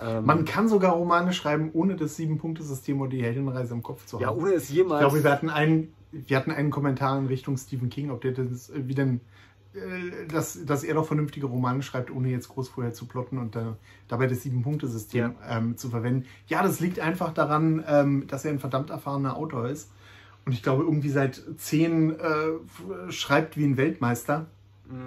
Ähm, 0.00 0.24
Man 0.24 0.44
kann 0.44 0.68
sogar 0.68 0.92
Romane 0.92 1.32
schreiben, 1.32 1.70
ohne 1.72 1.96
das 1.96 2.16
Sieben-Punkte-System 2.16 3.00
oder 3.00 3.10
die 3.10 3.22
Heldenreise 3.22 3.74
im 3.74 3.82
Kopf 3.82 4.06
zu 4.06 4.16
haben. 4.16 4.22
ja, 4.22 4.30
ohne 4.32 4.52
es 4.54 4.70
ich 4.70 4.76
jemals. 4.76 5.00
glaube, 5.00 5.22
wir 5.22 5.30
hatten 5.30 5.50
einen, 5.50 5.92
wir 6.12 6.36
hatten 6.36 6.50
einen 6.50 6.70
Kommentar 6.70 7.18
in 7.18 7.26
Richtung 7.26 7.56
Stephen 7.56 7.90
King, 7.90 8.10
ob 8.10 8.22
der 8.22 8.32
das, 8.32 8.70
äh, 8.70 8.86
wie 8.86 8.94
denn, 8.94 9.20
äh, 9.74 10.26
dass, 10.28 10.64
dass 10.64 10.84
er 10.84 10.94
doch 10.94 11.06
vernünftige 11.06 11.46
Romane 11.46 11.82
schreibt, 11.82 12.10
ohne 12.10 12.28
jetzt 12.30 12.48
groß 12.48 12.68
vorher 12.70 12.92
zu 12.94 13.06
plotten 13.06 13.36
und 13.38 13.56
äh, 13.56 13.64
dabei 14.08 14.26
das 14.26 14.42
Sieben-Punkte-System 14.42 15.34
ähm, 15.46 15.76
zu 15.76 15.90
verwenden. 15.90 16.26
Ja, 16.46 16.62
das 16.62 16.80
liegt 16.80 16.98
einfach 17.00 17.34
daran, 17.34 17.84
ähm, 17.86 18.26
dass 18.28 18.44
er 18.46 18.52
ein 18.52 18.60
verdammt 18.60 18.90
erfahrener 18.90 19.36
Autor 19.36 19.68
ist. 19.68 19.90
Und 20.44 20.52
ich 20.52 20.62
glaube, 20.62 20.82
irgendwie 20.82 21.10
seit 21.10 21.40
zehn 21.56 22.18
äh, 22.18 23.10
schreibt 23.10 23.56
wie 23.56 23.64
ein 23.64 23.76
Weltmeister. 23.76 24.46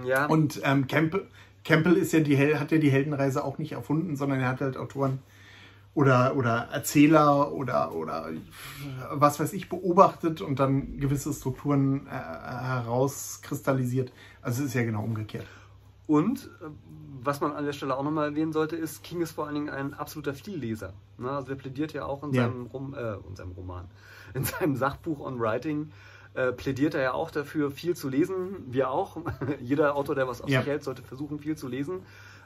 ja, 0.06 0.26
Und 0.28 0.62
ähm, 0.64 0.88
Campbell, 0.88 1.28
Campbell 1.64 1.98
ist 1.98 2.14
ja 2.14 2.22
die, 2.22 2.38
hat 2.56 2.72
ja 2.72 2.78
die 2.78 2.90
Heldenreise 2.90 3.44
auch 3.44 3.58
nicht 3.58 3.74
erfunden, 3.74 4.16
sondern 4.16 4.40
er 4.40 4.50
hat 4.50 4.62
halt 4.62 4.78
Autoren 4.78 5.20
oder, 5.96 6.36
oder 6.36 6.68
Erzähler 6.72 7.54
oder, 7.54 7.96
oder 7.96 8.30
was 9.12 9.40
weiß 9.40 9.54
ich 9.54 9.70
beobachtet 9.70 10.42
und 10.42 10.60
dann 10.60 11.00
gewisse 11.00 11.34
Strukturen 11.34 12.06
äh, 12.08 12.12
herauskristallisiert. 12.12 14.12
Also 14.42 14.62
es 14.62 14.70
ist 14.70 14.74
ja 14.75 14.84
genau 14.84 15.04
umgekehrt. 15.04 15.48
Und 16.08 16.50
äh, 16.62 16.66
was 17.24 17.42
man 17.42 17.54
an 17.54 17.66
der 17.66 17.74
Stelle 17.74 17.98
auch 17.98 18.04
nochmal 18.04 18.30
erwähnen 18.30 18.54
sollte, 18.54 18.76
ist, 18.76 19.04
King 19.04 19.22
ist 19.22 19.32
vor 19.32 19.46
allen 19.46 19.56
Dingen 19.56 19.70
ein 19.70 19.94
absoluter 19.94 20.34
Vielleser. 20.34 20.94
Ne? 21.18 21.32
Also 21.32 21.50
er 21.52 21.56
plädiert 21.56 21.94
ja 21.94 22.06
auch 22.06 22.24
in, 22.24 22.32
Ja. 22.34 22.44
seinem, 22.44 22.68
Rom, 22.68 22.94
äh, 22.94 23.16
in 23.28 23.36
seinem 23.36 23.52
Roman, 23.54 23.88
in 24.34 24.44
seinem 24.44 24.76
Sachbuch 24.76 25.20
on 25.20 25.40
Writing, 25.40 25.92
äh, 26.36 26.52
plädiert 26.52 26.94
er 26.94 27.02
ja 27.02 27.14
auch 27.14 27.32
dafür, 27.32 27.72
viel 27.72 27.96
zu 27.96 28.10
lesen. 28.10 28.66
Wir 28.68 28.92
auch. 28.92 29.18
Jeder 29.62 29.96
Autor, 29.96 30.16
der 30.16 30.28
was 30.28 30.42
auf 30.42 30.50
Ja. 30.50 30.60
sich 30.60 30.68
hält, 30.68 30.84
sollte 30.84 31.02
versuchen, 31.02 31.40
viel 31.40 31.58
zu 31.58 31.68
lesen. 31.68 32.02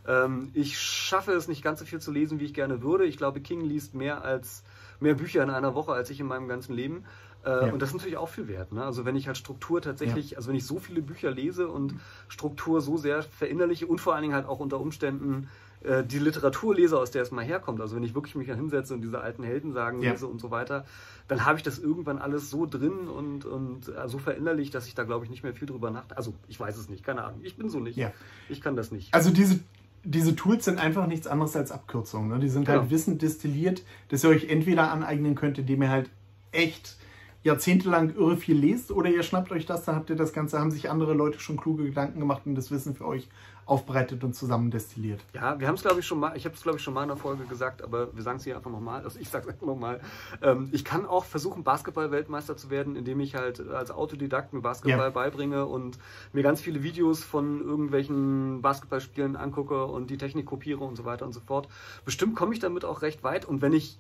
Ähm, 0.08 0.52
ich 0.54 0.80
schaffe 0.80 1.34
es 1.34 1.48
nicht 1.50 1.62
ganz 1.62 1.80
so 1.80 1.86
viel 1.86 2.00
zu 2.00 2.12
lesen, 2.12 2.40
wie 2.40 2.46
ich 2.46 2.54
gerne 2.54 2.82
würde. 2.82 3.06
Ich 3.06 3.18
glaube, 3.18 3.42
King 3.42 3.62
liest 3.62 3.94
mehr 3.96 4.24
als 4.24 4.64
mehr 5.02 5.16
Bücher 5.16 5.44
in 5.44 5.50
einer 5.50 5.76
Woche 5.76 5.92
als 5.92 6.10
ich 6.10 6.20
in 6.20 6.28
meinem 6.28 6.48
ganzen 6.48 6.74
Leben. 6.74 7.04
Äh, 7.46 7.68
Ja. 7.68 7.74
Und 7.74 7.82
das 7.82 7.90
ist 7.90 7.96
natürlich 7.96 8.18
auch 8.18 8.30
viel 8.30 8.48
wert. 8.48 8.72
Ne? 8.72 8.84
Also 8.84 9.06
wenn 9.06 9.16
ich 9.16 9.28
halt 9.28 9.38
Struktur 9.38 9.82
tatsächlich, 9.82 10.36
also 10.38 10.50
wenn 10.50 10.56
ich 10.56 10.66
so 10.66 10.80
viele 10.80 11.02
Bücher 11.02 11.32
lese 11.32 11.68
und 11.70 11.96
Struktur 12.28 12.82
so 12.82 12.98
sehr 12.98 13.24
verinnerliche 13.24 13.88
und 13.88 14.00
vor 14.02 14.14
allen 14.14 14.24
Dingen 14.24 14.34
halt 14.36 14.46
auch 14.46 14.60
unter 14.60 14.80
Umständen 14.80 15.48
äh, 15.82 16.04
die 16.04 16.20
Literatur 16.20 16.76
lese, 16.76 17.00
aus 17.00 17.12
der 17.12 17.22
es 17.22 17.32
mal 17.32 17.46
herkommt. 17.46 17.80
Also 17.80 17.96
wenn 17.96 18.04
ich 18.04 18.14
wirklich 18.14 18.36
mich 18.36 18.48
da 18.50 18.54
hinsetze 18.56 18.94
und 18.94 19.02
diese 19.02 19.22
alten 19.22 19.44
Heldensagen 19.44 20.02
Ja. 20.02 20.12
lese 20.12 20.28
und 20.28 20.42
so 20.42 20.52
weiter, 20.52 20.86
dann 21.30 21.46
habe 21.46 21.58
ich 21.58 21.64
das 21.64 21.80
irgendwann 21.80 22.18
alles 22.18 22.50
so 22.50 22.66
drin 22.66 23.08
und, 23.08 23.46
und 23.46 23.88
äh, 23.88 24.08
so 24.10 24.18
verinnerlicht, 24.18 24.76
dass 24.76 24.88
ich 24.88 24.96
da 24.96 25.04
glaube 25.06 25.24
ich 25.24 25.32
nicht 25.32 25.44
mehr 25.44 25.54
viel 25.54 25.68
drüber 25.68 25.92
nachdenke. 25.92 26.18
Also 26.18 26.34
ich 26.50 26.60
weiß 26.60 26.76
es 26.78 26.90
nicht, 26.90 27.06
keine 27.06 27.24
Ahnung. 27.24 27.40
Ich 27.44 27.56
bin 27.56 27.70
so 27.70 27.80
nicht. 27.80 27.96
Ja. 27.96 28.12
Ich 28.50 28.60
kann 28.60 28.76
das 28.76 28.92
nicht. 28.92 29.14
Also 29.14 29.30
diese, 29.30 29.62
diese 30.04 30.36
Tools 30.36 30.66
sind 30.66 30.80
einfach 30.80 31.08
nichts 31.08 31.28
anderes 31.28 31.56
als 31.56 31.72
Abkürzungen. 31.72 32.28
Ne? 32.30 32.40
Die 32.40 32.50
sind 32.50 32.68
halt 32.68 32.80
Genau. 32.82 32.92
Wissen 32.92 33.18
destilliert, 33.18 33.84
das 34.10 34.26
ihr 34.26 34.30
euch 34.32 34.50
entweder 34.50 34.92
aneignen 34.92 35.36
könnt, 35.36 35.58
indem 35.60 35.84
ihr 35.84 35.90
halt 35.90 36.10
echt 36.52 36.98
jahrzehntelang 37.44 38.16
irre 38.16 38.38
viel 38.38 38.58
lest, 38.58 38.92
oder 38.92 39.10
ihr 39.10 39.24
schnappt 39.24 39.52
euch 39.52 39.66
das, 39.66 39.86
dann 39.86 39.96
habt 39.96 40.10
ihr 40.10 40.16
das 40.16 40.34
Ganze, 40.34 40.60
haben 40.60 40.72
sich 40.72 40.90
andere 40.90 41.14
Leute 41.14 41.40
schon 41.40 41.58
kluge 41.58 41.84
Gedanken 41.86 42.20
gemacht 42.20 42.42
und 42.46 42.56
das 42.56 42.70
Wissen 42.72 42.96
für 42.96 43.06
euch 43.06 43.30
aufbereitet 43.66 44.24
und 44.24 44.34
zusammen 44.34 44.72
destilliert. 44.72 45.24
Ja, 45.36 45.60
wir 45.60 45.68
haben 45.68 45.76
es, 45.76 45.84
glaube 45.84 46.00
ich, 46.00 46.06
schon 46.08 46.20
mal, 46.20 46.36
ich 46.36 46.46
habe 46.46 46.56
es, 46.56 46.64
glaube 46.64 46.80
ich, 46.80 46.84
schon 46.84 46.94
mal 46.96 47.04
in 47.04 47.10
der 47.10 47.18
Folge 47.18 47.46
gesagt, 47.46 47.84
aber 47.84 48.14
wir 48.16 48.24
sagen 48.24 48.38
es 48.38 48.44
hier 48.44 48.58
einfach 48.58 48.72
nochmal, 48.72 49.04
also 49.04 49.20
ich 49.20 49.30
sage 49.30 49.46
es 49.48 49.54
einfach 49.54 49.68
nochmal. 49.68 50.02
Ähm, 50.42 50.70
ich 50.72 50.84
kann 50.84 51.06
auch 51.06 51.24
versuchen, 51.24 51.64
Basketball-Weltmeister 51.64 52.58
zu 52.58 52.72
werden, 52.72 52.96
indem 52.96 53.20
ich 53.20 53.36
halt 53.36 53.66
als 53.70 53.92
Autodidakt 53.92 54.54
mir 54.54 54.62
Basketball 54.62 55.06
Ja. 55.06 55.10
beibringe 55.12 55.68
und 55.68 56.00
mir 56.34 56.42
ganz 56.42 56.62
viele 56.62 56.82
Videos 56.82 57.24
von 57.24 57.62
irgendwelchen 57.62 58.64
Basketballspielen 58.64 59.36
angucke 59.36 59.86
und 59.86 60.10
die 60.10 60.18
Technik 60.18 60.48
kopiere 60.48 60.84
und 60.84 60.96
so 60.96 61.06
weiter 61.06 61.26
und 61.28 61.34
so 61.34 61.40
fort. 61.40 61.70
Bestimmt 62.06 62.36
komme 62.36 62.54
ich 62.56 62.60
damit 62.60 62.84
auch 62.84 63.04
recht 63.04 63.24
weit 63.24 63.46
und 63.46 63.62
wenn 63.62 63.74
ich 63.74 64.00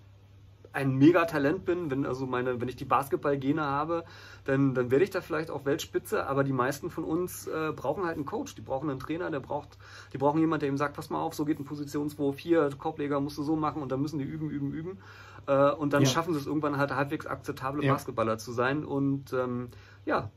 ein 0.80 0.96
Megatalent 0.96 1.66
bin, 1.66 1.92
wenn 1.92 2.06
also 2.06 2.26
meine, 2.26 2.62
wenn 2.62 2.70
ich 2.70 2.78
die 2.78 2.86
Basketballgene 2.86 3.62
habe, 3.62 4.06
dann, 4.46 4.74
dann 4.74 4.92
werde 4.92 5.04
ich 5.04 5.10
da 5.10 5.20
vielleicht 5.20 5.52
auch 5.52 5.66
Weltspitze, 5.66 6.26
aber 6.26 6.46
die 6.46 6.54
meisten 6.54 6.90
von 6.90 7.04
uns 7.04 7.48
äh, 7.48 7.74
brauchen 7.76 8.06
halt 8.06 8.16
einen 8.16 8.26
Coach, 8.26 8.56
die 8.56 8.62
brauchen 8.62 8.90
einen 8.90 9.00
Trainer, 9.00 9.30
der 9.30 9.42
braucht, 9.42 9.78
die 10.14 10.18
brauchen 10.18 10.40
jemanden, 10.40 10.62
der 10.62 10.70
ihm 10.70 10.78
sagt, 10.78 10.96
pass 10.96 11.10
mal 11.10 11.20
auf, 11.20 11.34
so 11.34 11.44
geht 11.44 11.60
ein 11.60 11.66
Positionswurf, 11.66 12.40
hier, 12.40 12.70
Korbleger 12.78 13.20
musst 13.20 13.38
du 13.38 13.44
so 13.44 13.58
machen 13.58 13.82
und 13.82 13.92
dann 13.92 14.02
müssen 14.02 14.20
die 14.20 14.26
üben, 14.26 14.50
üben, 14.50 14.72
üben. 14.72 14.98
Äh, 15.48 15.72
und 15.72 15.92
dann 15.92 16.04
ja. 16.04 16.10
schaffen 16.10 16.34
sie 16.34 16.40
es 16.40 16.48
irgendwann 16.48 16.78
halt 16.78 16.96
halbwegs 16.96 17.26
akzeptable 17.26 17.84
ja. 17.84 17.94
Basketballer 17.94 18.38
zu 18.38 18.54
sein. 18.54 18.86
Und 18.86 19.34
ähm, 19.34 19.70
ja, 20.06 20.32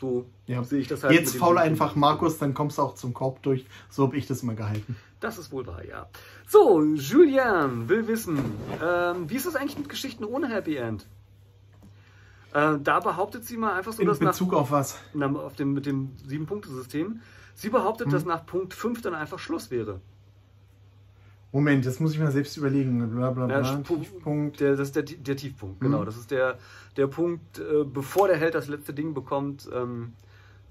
so 0.00 0.26
ja. 0.46 0.64
sehe 0.64 0.80
ich 0.80 0.88
das 0.88 1.04
halt. 1.04 1.12
Jetzt 1.12 1.36
faul 1.36 1.58
einfach 1.58 1.94
Markus, 1.94 2.38
dann 2.38 2.54
kommst 2.54 2.78
du 2.78 2.82
auch 2.82 2.94
zum 2.94 3.14
Korb 3.14 3.42
durch. 3.42 3.66
So 3.90 4.04
habe 4.04 4.16
ich 4.16 4.26
das 4.26 4.42
immer 4.42 4.54
gehalten. 4.54 4.96
Das 5.20 5.38
ist 5.38 5.50
wohl 5.50 5.66
wahr, 5.66 5.84
ja. 5.84 6.08
So, 6.46 6.82
Julian 6.82 7.88
will 7.88 8.06
wissen, 8.06 8.38
ähm, 8.82 9.28
wie 9.28 9.36
ist 9.36 9.46
das 9.46 9.56
eigentlich 9.56 9.78
mit 9.78 9.88
Geschichten 9.88 10.24
ohne 10.24 10.48
Happy 10.48 10.76
End? 10.76 11.06
Äh, 12.54 12.78
da 12.82 13.00
behauptet 13.00 13.44
sie 13.44 13.56
mal 13.56 13.74
einfach 13.74 13.92
so, 13.92 14.02
In 14.02 14.08
dass 14.08 14.18
Bezug 14.18 14.52
nach, 14.52 14.58
auf 14.58 14.70
was? 14.70 14.98
Na, 15.14 15.26
auf 15.26 15.54
dem, 15.54 15.72
mit 15.72 15.86
dem 15.86 16.12
Sieben-Punkte-System. 16.24 17.20
Sie 17.54 17.68
behauptet, 17.68 18.06
hm. 18.06 18.12
dass 18.12 18.24
nach 18.24 18.46
Punkt 18.46 18.74
5 18.74 19.02
dann 19.02 19.14
einfach 19.14 19.38
Schluss 19.38 19.70
wäre. 19.70 20.00
Moment, 21.50 21.86
das 21.86 21.98
muss 21.98 22.12
ich 22.12 22.18
mir 22.18 22.30
selbst 22.30 22.56
überlegen. 22.56 23.10
Bla, 23.10 23.30
bla, 23.30 23.46
bla. 23.46 23.60
Ja, 23.60 23.76
Tiefpunkt. 23.76 24.60
Der, 24.60 24.76
das 24.76 24.88
ist 24.88 24.96
der, 24.96 25.02
der 25.02 25.36
Tiefpunkt, 25.36 25.80
genau. 25.80 26.00
Hm. 26.00 26.06
Das 26.06 26.16
ist 26.16 26.30
der, 26.30 26.58
der 26.96 27.06
Punkt, 27.06 27.58
äh, 27.58 27.84
bevor 27.84 28.28
der 28.28 28.36
Held 28.36 28.54
das 28.54 28.68
letzte 28.68 28.94
Ding 28.94 29.14
bekommt, 29.14 29.68
ähm, 29.74 30.12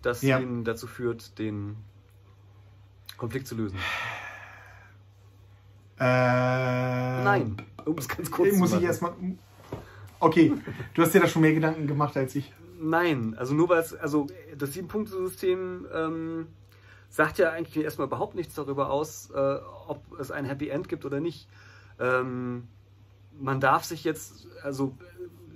das 0.02 0.22
ja. 0.22 0.40
ihn 0.40 0.64
dazu 0.64 0.88
führt, 0.88 1.38
den 1.40 1.76
Konflikt 3.18 3.48
zu 3.48 3.56
lösen. 3.56 3.78
Äh, 6.00 6.04
Nein, 6.04 7.58
um 7.86 7.98
es 7.98 8.08
ganz 8.08 8.30
kurz 8.30 8.56
muss 8.56 8.70
zu 8.70 8.76
machen. 8.76 8.84
ich 8.84 8.88
erstmal. 8.88 9.14
Okay, 10.20 10.54
du 10.94 11.02
hast 11.02 11.14
dir 11.14 11.22
da 11.22 11.28
schon 11.28 11.42
mehr 11.42 11.54
Gedanken 11.54 11.88
gemacht 11.88 12.18
als 12.18 12.36
ich. 12.36 12.54
Nein, 12.80 13.36
also 13.38 13.54
nur 13.54 13.70
weil 13.70 13.80
es, 13.80 13.96
also 13.96 14.28
das 14.58 14.74
Sieben-Punkte-System 14.74 15.88
ähm, 15.94 16.48
sagt 17.10 17.40
ja 17.40 17.52
eigentlich 17.52 17.84
erstmal 17.84 18.08
überhaupt 18.08 18.36
nichts 18.36 18.56
darüber 18.56 18.92
aus, 18.92 19.32
äh, 19.34 19.58
ob 19.88 20.02
es 20.20 20.32
ein 20.32 20.46
Happy 20.46 20.70
End 20.70 20.88
gibt 20.88 21.06
oder 21.06 21.20
nicht. 21.20 21.48
Ähm, 22.00 22.68
man 23.40 23.60
darf 23.60 23.84
sich 23.84 24.04
jetzt, 24.04 24.48
also 24.64 24.96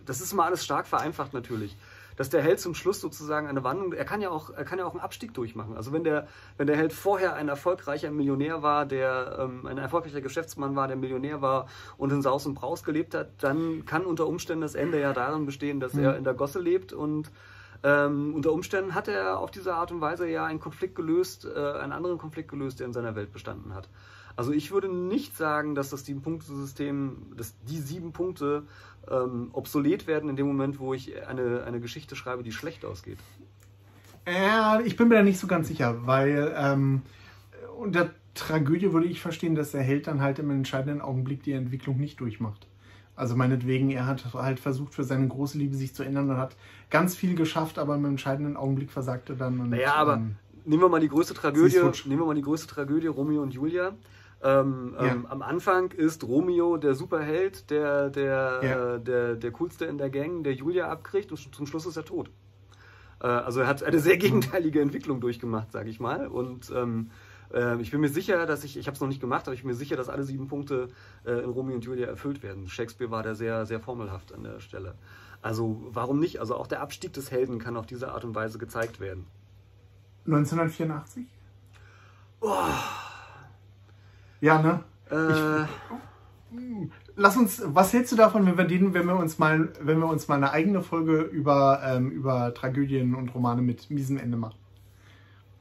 das 0.05 0.21
ist 0.21 0.33
immer 0.33 0.45
alles 0.45 0.63
stark 0.65 0.87
vereinfacht 0.87 1.33
natürlich, 1.33 1.75
dass 2.15 2.29
der 2.29 2.41
Held 2.41 2.59
zum 2.59 2.75
Schluss 2.75 3.01
sozusagen 3.01 3.47
eine 3.47 3.63
Wandlung, 3.63 3.93
er 3.93 4.05
kann 4.05 4.21
ja 4.21 4.29
auch, 4.29 4.49
er 4.49 4.65
kann 4.65 4.79
ja 4.79 4.85
auch 4.85 4.91
einen 4.91 5.01
Abstieg 5.01 5.33
durchmachen. 5.33 5.75
Also 5.75 5.93
wenn 5.93 6.03
der, 6.03 6.27
wenn 6.57 6.67
der 6.67 6.77
Held 6.77 6.93
vorher 6.93 7.35
ein 7.35 7.49
erfolgreicher 7.49 8.11
Millionär 8.11 8.61
war, 8.61 8.85
der 8.85 9.37
ähm, 9.39 9.65
ein 9.65 9.77
erfolgreicher 9.77 10.21
Geschäftsmann 10.21 10.75
war, 10.75 10.87
der 10.87 10.97
Millionär 10.97 11.41
war 11.41 11.67
und 11.97 12.11
in 12.11 12.21
Saus 12.21 12.45
und 12.45 12.55
Braus 12.55 12.83
gelebt 12.83 13.13
hat, 13.13 13.29
dann 13.43 13.85
kann 13.85 14.05
unter 14.05 14.27
Umständen 14.27 14.61
das 14.61 14.75
Ende 14.75 14.99
ja 14.99 15.13
darin 15.13 15.45
bestehen, 15.45 15.79
dass 15.79 15.93
mhm. 15.93 16.03
er 16.03 16.17
in 16.17 16.23
der 16.23 16.33
Gosse 16.33 16.59
lebt 16.59 16.93
und 16.93 17.31
ähm, 17.83 18.35
unter 18.35 18.51
Umständen 18.51 18.93
hat 18.93 19.07
er 19.07 19.39
auf 19.39 19.49
diese 19.49 19.73
Art 19.73 19.91
und 19.91 20.01
Weise 20.01 20.27
ja 20.27 20.45
einen 20.45 20.59
Konflikt 20.59 20.95
gelöst, 20.95 21.45
äh, 21.45 21.71
einen 21.79 21.91
anderen 21.91 22.17
Konflikt 22.17 22.49
gelöst, 22.49 22.79
der 22.79 22.87
in 22.87 22.93
seiner 22.93 23.15
Welt 23.15 23.33
bestanden 23.33 23.73
hat. 23.73 23.89
Also 24.35 24.51
ich 24.51 24.71
würde 24.71 24.93
nicht 24.93 25.35
sagen, 25.35 25.75
dass 25.75 25.89
das 25.89 26.05
Sieben-Punkte-System, 26.05 27.33
dass 27.35 27.55
die 27.63 27.79
sieben 27.79 28.11
Punkte 28.11 28.63
ähm, 29.09 29.49
obsolet 29.53 30.07
werden 30.07 30.29
in 30.29 30.35
dem 30.35 30.47
Moment, 30.47 30.79
wo 30.79 30.93
ich 30.93 31.27
eine, 31.27 31.63
eine 31.63 31.79
Geschichte 31.79 32.15
schreibe, 32.15 32.43
die 32.43 32.51
schlecht 32.51 32.85
ausgeht. 32.85 33.17
Ja, 34.27 34.79
ich 34.81 34.95
bin 34.95 35.07
mir 35.07 35.15
da 35.15 35.23
nicht 35.23 35.39
so 35.39 35.47
ganz 35.47 35.67
sicher, 35.67 36.05
weil 36.05 36.53
ähm, 36.55 37.01
unter 37.77 38.11
Tragödie 38.35 38.93
würde 38.93 39.07
ich 39.07 39.21
verstehen, 39.21 39.55
dass 39.55 39.71
der 39.71 39.81
Held 39.81 40.07
dann 40.07 40.21
halt 40.21 40.39
im 40.39 40.51
entscheidenden 40.51 41.01
Augenblick 41.01 41.43
die 41.43 41.53
Entwicklung 41.53 41.97
nicht 41.97 42.19
durchmacht. 42.19 42.67
Also 43.15 43.35
meinetwegen, 43.35 43.89
er 43.91 44.07
hat 44.07 44.33
halt 44.33 44.59
versucht, 44.59 44.93
für 44.93 45.03
seine 45.03 45.27
große 45.27 45.57
Liebe 45.57 45.75
sich 45.75 45.93
zu 45.93 46.03
ändern 46.03 46.29
und 46.29 46.37
hat 46.37 46.55
ganz 46.89 47.15
viel 47.15 47.35
geschafft, 47.35 47.77
aber 47.77 47.95
im 47.95 48.05
entscheidenden 48.05 48.55
Augenblick 48.55 48.89
versagt 48.89 49.29
er 49.29 49.35
dann. 49.35 49.59
Und, 49.59 49.69
naja, 49.71 49.95
aber 49.95 50.15
ähm, 50.15 50.35
nehmen 50.65 50.81
wir 50.81 50.89
mal 50.89 51.01
die 51.01 51.09
größte 51.09 51.33
Tragödie, 51.33 51.77
nehmen 52.05 52.21
wir 52.21 52.25
mal 52.25 52.35
die 52.35 52.41
größte 52.41 52.67
Tragödie, 52.67 53.07
Romeo 53.07 53.41
und 53.41 53.53
Julia. 53.53 53.93
Ähm, 54.43 54.95
ja. 54.97 55.05
ähm, 55.07 55.25
am 55.27 55.41
Anfang 55.41 55.91
ist 55.91 56.23
Romeo 56.23 56.77
der 56.77 56.95
Superheld, 56.95 57.69
der, 57.69 58.09
der, 58.09 58.59
ja. 58.63 58.95
äh, 58.95 58.99
der, 58.99 59.35
der 59.35 59.51
coolste 59.51 59.85
in 59.85 59.97
der 59.97 60.09
Gang, 60.09 60.43
der 60.43 60.53
Julia 60.53 60.89
abkriegt 60.89 61.31
und 61.31 61.37
zum 61.37 61.67
Schluss 61.67 61.85
ist 61.85 61.97
er 61.97 62.05
tot. 62.05 62.31
Äh, 63.21 63.27
also 63.27 63.61
er 63.61 63.67
hat 63.67 63.83
eine 63.83 63.99
sehr 63.99 64.17
gegenteilige 64.17 64.81
Entwicklung 64.81 65.21
durchgemacht, 65.21 65.71
sage 65.71 65.89
ich 65.89 65.99
mal. 65.99 66.27
Und 66.27 66.71
ähm, 66.75 67.11
äh, 67.53 67.79
ich 67.81 67.91
bin 67.91 68.01
mir 68.01 68.09
sicher, 68.09 68.45
dass 68.45 68.63
ich, 68.63 68.77
ich 68.77 68.87
habe 68.87 68.95
es 68.95 69.01
noch 69.01 69.07
nicht 69.07 69.21
gemacht, 69.21 69.47
aber 69.47 69.53
ich 69.53 69.61
bin 69.61 69.69
mir 69.69 69.77
sicher, 69.77 69.95
dass 69.95 70.09
alle 70.09 70.23
sieben 70.23 70.47
Punkte 70.47 70.87
äh, 71.25 71.43
in 71.43 71.49
Romeo 71.49 71.75
und 71.75 71.85
Julia 71.85 72.07
erfüllt 72.07 72.41
werden. 72.41 72.67
Shakespeare 72.67 73.11
war 73.11 73.23
da 73.23 73.35
sehr, 73.35 73.65
sehr 73.65 73.79
formelhaft 73.79 74.33
an 74.33 74.43
der 74.43 74.59
Stelle. 74.59 74.95
Also 75.41 75.81
warum 75.91 76.19
nicht? 76.19 76.39
Also 76.39 76.55
auch 76.55 76.67
der 76.67 76.81
Abstieg 76.81 77.13
des 77.13 77.31
Helden 77.31 77.59
kann 77.59 77.77
auf 77.77 77.85
diese 77.85 78.11
Art 78.11 78.25
und 78.25 78.35
Weise 78.35 78.57
gezeigt 78.57 78.99
werden. 78.99 79.25
1984? 80.25 81.25
Oh. 82.41 82.55
Ja, 84.41 84.61
ne? 84.61 84.83
Äh, 85.09 85.63
ich, 85.63 86.89
lass 87.15 87.37
uns, 87.37 87.61
was 87.65 87.93
hältst 87.93 88.11
du 88.11 88.15
davon, 88.15 88.45
wenn 88.45 88.57
wir 88.57 88.65
den, 88.65 88.93
wenn 88.93 89.05
wir 89.05 89.15
uns 89.15 89.39
mal, 89.39 89.69
wenn 89.81 89.99
wir 89.99 90.07
uns 90.07 90.27
mal 90.27 90.35
eine 90.35 90.51
eigene 90.51 90.81
Folge 90.81 91.21
über, 91.21 91.81
ähm, 91.85 92.11
über 92.11 92.53
Tragödien 92.53 93.15
und 93.15 93.33
Romane 93.33 93.61
mit 93.61 93.89
miesem 93.89 94.17
Ende 94.17 94.37
machen? 94.37 94.55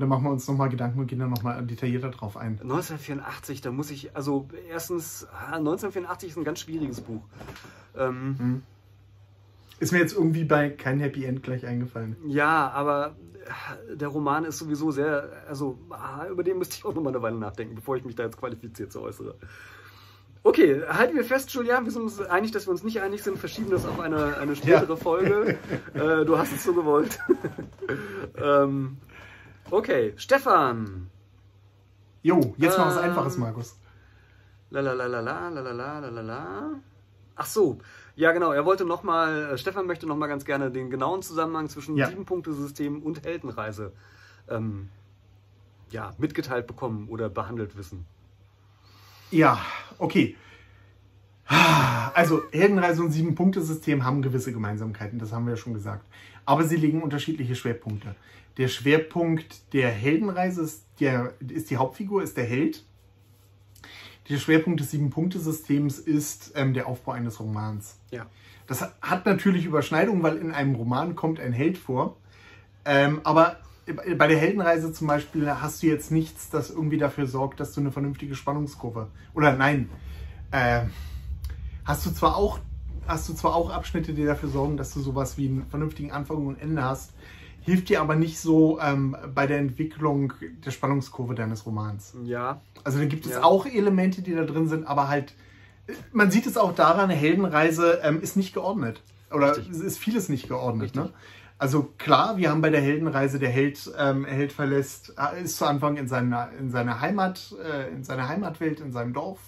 dann 0.00 0.08
machen 0.08 0.25
wir 0.25 0.30
uns 0.30 0.49
nochmal 0.49 0.70
Gedanken 0.70 0.99
und 1.00 1.06
gehen 1.06 1.18
dann 1.18 1.30
nochmal 1.30 1.64
detaillierter 1.64 2.08
drauf 2.08 2.37
ein. 2.37 2.58
1984, 2.62 3.60
da 3.60 3.70
muss 3.70 3.90
ich, 3.90 4.16
also 4.16 4.49
erstens, 4.70 5.26
1984 5.52 6.08
ah, 6.08 6.30
ist 6.30 6.38
ein 6.38 6.44
ganz 6.44 6.60
schwieriges 6.60 7.00
Buch. 7.02 7.22
Ähm, 7.96 8.34
hm. 8.38 8.62
Ist 9.80 9.92
mir 9.92 9.99
jetzt 9.99 10.14
irgendwie 10.14 10.44
bei 10.44 10.70
kein 10.70 11.00
Happy 11.00 11.25
End 11.25 11.42
gleich 11.42 11.66
eingefallen. 11.66 12.16
Ja, 12.28 12.70
aber 12.70 13.16
der 13.92 14.08
Roman 14.08 14.44
ist 14.44 14.58
sowieso 14.58 14.90
sehr, 14.90 15.44
also 15.49 15.78
ah, 15.90 16.26
über 16.30 16.42
den 16.42 16.58
müsste 16.58 16.76
ich 16.76 16.84
auch 16.84 16.94
nochmal 16.94 17.12
eine 17.12 17.22
Weile 17.22 17.37
nachdenken, 17.37 17.75
bevor 17.75 17.96
ich 17.96 18.04
mich 18.04 18.14
da 18.14 18.25
jetzt 18.25 18.37
qualifiziert 18.37 18.92
zu 18.92 19.00
äußere. 19.00 19.34
Okay, 20.42 20.82
halten 20.88 21.16
wir 21.16 21.25
fest, 21.25 21.50
Julian, 21.50 21.84
wir 21.84 21.92
sind 21.92 22.02
uns 22.02 22.20
einig, 22.20 22.50
dass 22.52 22.66
wir 22.66 22.70
uns 22.70 22.82
nicht 22.82 23.00
einig 23.00 23.22
sind, 23.22 23.38
verschieben 23.38 23.70
das 23.70 23.84
auf 23.84 24.00
eine, 24.00 24.38
eine 24.38 24.56
spätere 24.56 24.90
ja. 24.90 24.96
Folge. 25.02 25.58
äh, 25.92 26.25
du 26.25 26.38
hast 26.38 26.52
es 26.52 26.64
so 26.64 26.72
gewollt. 26.72 27.18
ähm, 28.37 28.96
okay, 29.70 30.14
Stefan. 30.16 31.10
Jo, 32.22 32.54
jetzt 32.56 32.75
ähm, 32.76 32.80
mal 32.80 32.88
was 32.88 32.96
Einfaches, 32.96 33.37
Markus. 33.37 33.76
La 34.70 34.80
la 34.80 34.92
la 34.92 35.06
la 35.06 35.20
la 35.20 35.49
la 35.49 35.60
la 35.60 35.99
la 35.99 36.08
la 36.08 36.20
la. 36.20 36.70
Ach 37.37 37.46
so, 37.46 37.78
ja, 38.21 38.33
genau. 38.33 38.53
Er 38.53 38.67
wollte 38.67 38.85
nochmal, 38.85 39.53
äh, 39.55 39.59
Stefan 39.59 39.87
möchte 39.87 40.07
nochmal 40.07 40.29
ganz 40.29 40.45
gerne 40.45 40.71
den 40.71 40.91
genauen 40.91 41.23
Zusammenhang 41.23 41.71
zwischen 41.71 41.97
ja. 41.97 42.07
Sieben-Punkte-System 42.07 43.03
und 43.03 43.25
Heldenreise 43.25 43.93
ähm, 44.50 44.91
ja, 45.91 46.12
mitgeteilt 46.19 46.67
bekommen 46.67 47.09
oder 47.09 47.31
behandelt 47.31 47.79
wissen. 47.79 48.05
Ja, 49.31 49.59
okay. 49.99 50.37
Also 52.15 52.43
Heldenreise 52.53 53.03
und 53.03 53.11
Sieben-Punkte-System 53.11 54.05
haben 54.05 54.21
gewisse 54.21 54.53
Gemeinsamkeiten, 54.53 55.19
das 55.19 55.33
haben 55.33 55.47
wir 55.47 55.53
ja 55.53 55.57
schon 55.57 55.73
gesagt. 55.73 56.05
Aber 56.45 56.65
sie 56.65 56.77
legen 56.77 57.03
unterschiedliche 57.03 57.57
Schwerpunkte. 57.57 58.15
Der 58.59 58.69
Schwerpunkt 58.69 59.73
der 59.73 59.91
Heldenreise 59.91 60.62
ist, 60.62 60.85
der, 61.00 61.33
ist 61.49 61.71
die 61.71 61.79
Hauptfigur, 61.79 62.23
ist 62.23 62.37
der 62.37 62.45
Held. 62.45 62.85
Der 64.30 64.38
Schwerpunkt 64.38 64.78
des 64.78 64.92
Sieben-Punkte-Systems 64.92 65.99
ist 65.99 66.52
ähm, 66.54 66.72
der 66.72 66.87
Aufbau 66.87 67.12
eines 67.12 67.40
Romans. 67.40 67.99
Ja. 68.12 68.26
Das 68.68 68.82
hat 69.02 69.26
natürlich 69.26 69.64
Überschneidungen, 69.64 70.22
weil 70.22 70.37
in 70.37 70.52
einem 70.52 70.76
Roman 70.76 71.16
kommt 71.16 71.40
ein 71.40 71.52
Held 71.52 71.76
vor. 71.76 72.16
Ähm, 72.84 73.20
aber 73.25 73.56
bei 74.16 74.28
der 74.28 74.38
Heldenreise 74.38 74.92
zum 74.92 75.08
Beispiel 75.08 75.50
hast 75.50 75.82
du 75.82 75.88
jetzt 75.88 76.12
nichts, 76.12 76.49
das 76.49 76.70
irgendwie 76.70 76.96
dafür 76.96 77.26
sorgt, 77.26 77.58
dass 77.58 77.75
du 77.75 77.80
eine 77.80 77.90
vernünftige 77.90 78.37
Spannungskurve. 78.37 79.08
Oder 79.34 79.56
nein, 79.56 79.90
äh, 80.52 80.82
hast 81.84 82.06
du 82.06 82.12
zwar 82.12 82.37
auch 82.37 82.60
hast 83.08 83.28
du 83.28 83.34
zwar 83.34 83.56
auch 83.56 83.70
Abschnitte, 83.70 84.14
die 84.14 84.25
dafür 84.25 84.49
sorgen, 84.49 84.76
dass 84.76 84.94
du 84.94 85.00
sowas 85.00 85.37
wie 85.37 85.49
einen 85.49 85.66
vernünftigen 85.66 86.12
Anfang 86.12 86.46
und 86.46 86.60
Ende 86.60 86.84
hast, 86.84 87.12
hilft 87.71 87.89
dir 87.89 88.00
aber 88.00 88.17
nicht 88.17 88.41
so 88.41 88.81
ähm, 88.81 89.17
bei 89.33 89.47
der 89.47 89.59
Entwicklung 89.59 90.33
der 90.65 90.73
Spannungskurve 90.73 91.37
deines 91.37 91.67
Romans. 91.67 92.17
Ja. 92.25 92.61
Also 92.83 92.99
da 92.99 93.05
gibt 93.05 93.27
es 93.27 93.33
ja. 93.33 93.45
auch 93.45 93.65
Elemente, 93.65 94.23
die 94.23 94.35
da 94.35 94.43
drin 94.43 94.69
sind, 94.69 94.89
aber 94.89 95.07
halt, 95.09 95.35
man 96.12 96.33
sieht 96.33 96.47
es 96.47 96.57
auch 96.57 96.75
daran, 96.75 97.11
eine 97.11 97.15
Heldenreise 97.15 98.00
ähm, 98.03 98.21
ist 98.21 98.37
nicht 98.37 98.55
geordnet. 98.55 99.03
Oder 99.33 99.57
Richtig. 99.57 99.71
es 99.71 99.81
ist 99.81 99.99
vieles 99.99 100.29
nicht 100.29 100.49
geordnet. 100.49 100.97
Ne? 100.97 101.11
Also 101.59 101.93
klar, 101.97 102.39
wir 102.39 102.50
haben 102.50 102.61
bei 102.61 102.71
der 102.71 102.81
Heldenreise, 102.81 103.39
der 103.39 103.50
Held, 103.50 103.89
ähm, 103.97 104.25
Held 104.25 104.50
verlässt, 104.50 105.15
äh, 105.17 105.41
ist 105.41 105.57
zu 105.57 105.65
Anfang 105.65 105.97
in 105.97 106.09
seiner, 106.09 106.50
in 106.59 106.71
seiner 106.71 107.00
Heimat, 107.00 107.55
äh, 107.62 107.89
in 107.95 108.03
seiner 108.03 108.29
Heimatwelt, 108.29 108.81
in 108.81 108.91
seinem 108.91 109.12
Dorf 109.12 109.39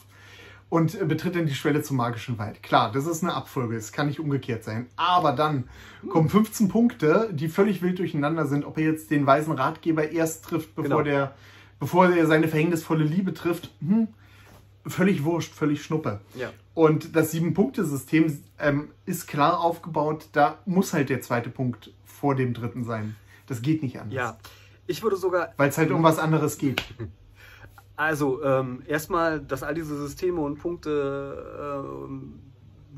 und 0.73 0.99
äh, 0.99 1.05
betritt 1.05 1.37
dann 1.37 1.45
die 1.45 1.55
Schwelle 1.55 1.83
zum 1.83 1.99
magischen 1.99 2.39
Wald. 2.39 2.63
Klar, 2.63 2.93
das 2.93 3.07
ist 3.07 3.23
eine 3.23 3.35
Abfolge, 3.35 3.77
es 3.77 3.93
kann 3.93 4.07
nicht 4.07 4.19
umgekehrt 4.19 4.65
sein. 4.65 4.87
Aber 4.97 5.33
dann 5.33 5.65
kommen 6.09 6.31
15 6.31 6.69
Punkte, 6.69 7.29
die 7.31 7.49
völlig 7.49 7.83
wild 7.83 7.99
durcheinander 7.99 8.47
sind, 8.47 8.65
ob 8.65 8.79
er 8.79 8.85
jetzt 8.85 9.11
den 9.11 9.27
weisen 9.27 9.53
Ratgeber 9.53 10.11
erst 10.11 10.47
trifft, 10.47 10.75
bevor, 10.75 11.03
genau. 11.03 11.03
der, 11.03 11.35
bevor 11.79 12.09
er 12.09 12.27
seine 12.27 12.49
verhängnisvolle 12.49 13.05
Liebe 13.05 13.35
trifft. 13.35 13.71
Hm. 13.87 14.09
völlig 14.87 15.25
wurscht, 15.25 15.53
völlig 15.53 15.83
schnuppe. 15.83 16.23
Ja. 16.35 16.51
Und 16.73 17.15
das 17.17 17.33
Sieben-Punkte-System 17.33 18.43
ähm, 18.59 18.93
ist 19.05 19.27
klar 19.27 19.61
aufgebaut, 19.61 20.31
da 20.33 20.59
muss 20.65 20.95
halt 20.95 21.11
der 21.11 21.21
zweite 21.21 21.51
Punkt 21.51 21.93
vor 22.07 22.35
dem 22.35 22.55
dritten 22.55 22.85
sein. 22.85 23.15
Das 23.47 23.61
geht 23.61 23.83
nicht 23.83 24.01
anders. 24.01 24.15
Ja. 24.15 24.39
Ich 24.87 25.03
würde 25.03 25.17
sogar. 25.17 25.53
Weil 25.59 25.69
es 25.69 25.77
halt 25.77 25.91
um 25.91 26.03
was 26.03 26.19
anderes 26.19 26.57
geht. 26.57 26.83
Also, 28.03 28.43
ähm, 28.43 28.83
erstmal, 28.89 29.41
dass 29.41 29.63
all 29.63 29.75
diese 29.75 29.97
Systeme 29.97 30.41
und 30.41 30.59
Punkte 30.59 31.87
ähm, 31.87 32.41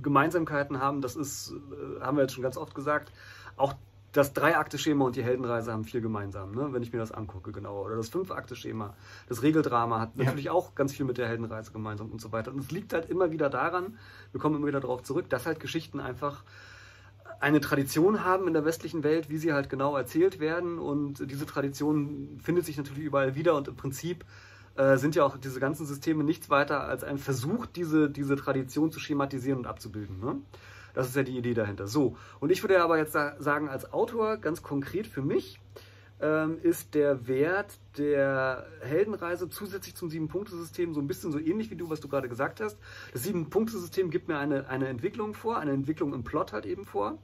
Gemeinsamkeiten 0.02 0.80
haben, 0.80 1.02
das 1.02 1.14
ist, 1.14 1.52
äh, 1.52 2.00
haben 2.00 2.16
wir 2.16 2.23
jetzt 2.23 2.32
schon 2.32 2.42
ganz 2.42 2.56
oft 2.56 2.75
gesagt. 2.75 3.12
Auch 3.56 3.75
das 4.12 4.32
Drei-Akte-Schema 4.32 5.04
und 5.04 5.14
die 5.16 5.23
Heldenreise 5.23 5.73
haben 5.73 5.84
viel 5.84 6.00
gemeinsam, 6.00 6.52
ne? 6.52 6.68
wenn 6.73 6.82
ich 6.82 6.90
mir 6.90 7.00
das 7.00 7.12
angucke, 7.12 7.52
genau. 7.52 7.84
Oder 7.84 7.96
das 7.96 8.08
Fünf-Akte-Schema, 8.08 8.94
das 9.28 9.42
Regeldrama 9.42 10.00
hat 10.00 10.12
Ja. 10.16 10.25
natürlich 10.25 10.49
auch 10.49 10.75
ganz 10.75 10.94
viel 10.94 11.04
mit 11.04 11.18
der 11.18 11.28
Heldenreise 11.28 11.70
gemeinsam 11.70 12.11
und 12.11 12.23
so 12.23 12.32
weiter. 12.32 12.50
Und 12.50 12.61
es 12.61 12.70
liegt 12.70 12.94
halt 12.94 13.11
immer 13.11 13.30
wieder 13.30 13.50
daran, 13.50 13.99
wir 14.32 14.40
kommen 14.40 14.56
immer 14.56 14.68
wieder 14.68 14.80
darauf 14.80 15.02
zurück, 15.02 15.28
dass 15.28 15.44
halt 15.44 15.61
Geschichten 15.61 16.00
einfach 16.00 16.44
eine 17.40 17.61
Tradition 17.61 18.25
haben 18.25 18.46
in 18.46 18.54
der 18.54 18.64
westlichen 18.64 19.04
Welt, 19.04 19.28
wie 19.28 19.37
sie 19.37 19.52
halt 19.52 19.68
genau 19.68 19.96
erzählt 19.99 20.40
werden. 20.40 20.78
Und 20.78 21.30
diese 21.30 21.44
Tradition 21.44 22.38
findet 22.42 22.64
sich 22.64 22.78
natürlich 22.78 23.04
überall 23.04 23.34
wieder 23.34 23.54
und 23.54 23.68
im 23.68 23.76
Prinzip 23.76 24.25
äh, 24.76 24.97
sind 24.97 25.14
ja 25.14 25.25
auch 25.25 25.37
diese 25.37 25.61
ganzen 25.61 25.87
Systeme 25.87 26.25
nichts 26.25 26.50
weiter 26.50 26.85
als 26.85 27.04
ein 27.04 27.19
Versuch, 27.19 27.66
diese, 27.66 28.11
diese 28.11 28.37
Tradition 28.37 28.90
zu 28.90 29.00
schematisieren 29.00 29.59
und 29.59 29.66
abzubilden. 29.66 30.21
Ne? 30.21 30.37
Das 30.95 31.09
ist 31.09 31.16
ja 31.16 31.23
die 31.23 31.37
Idee 31.37 31.54
dahinter. 31.54 31.87
So, 31.87 32.16
und 32.40 32.50
ich 32.50 32.62
würde 32.62 32.83
aber 32.83 32.99
jetzt 32.99 33.12
sa- 33.12 33.35
sagen, 33.40 33.69
als 33.69 33.93
Autor 33.93 34.37
ganz 34.37 34.62
konkret 34.62 35.07
für 35.07 35.23
mich 35.23 35.61
ähm, 36.21 36.59
ist 36.62 36.95
der 36.95 37.26
Wert 37.26 37.78
der 37.99 38.66
Heldenreise 38.81 39.49
zusätzlich 39.49 39.97
zum 39.97 40.09
Sieben-Punkte-System 40.11 40.95
so 40.95 41.00
ein 41.00 41.09
bisschen 41.09 41.33
so 41.33 41.38
ähnlich 41.40 41.71
wie 41.71 41.76
du, 41.76 41.90
was 41.90 42.00
du 42.00 42.09
gerade 42.09 42.28
gesagt 42.28 42.61
hast. 42.61 42.78
Das 43.12 43.25
Sieben-Punkte-System 43.25 44.11
gibt 44.11 44.28
mir 44.28 44.38
eine, 44.38 44.69
eine 44.69 44.88
Entwicklung 44.88 45.35
vor, 45.35 45.59
eine 45.59 45.73
Entwicklung 45.73 46.14
im 46.14 46.23
Plot 46.23 46.52
halt 46.52 46.66
eben 46.66 46.85
vor. 46.85 47.19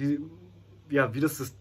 Die, 0.00 0.20
ja, 0.90 1.14
wie 1.14 1.20
das, 1.20 1.38
das, 1.38 1.54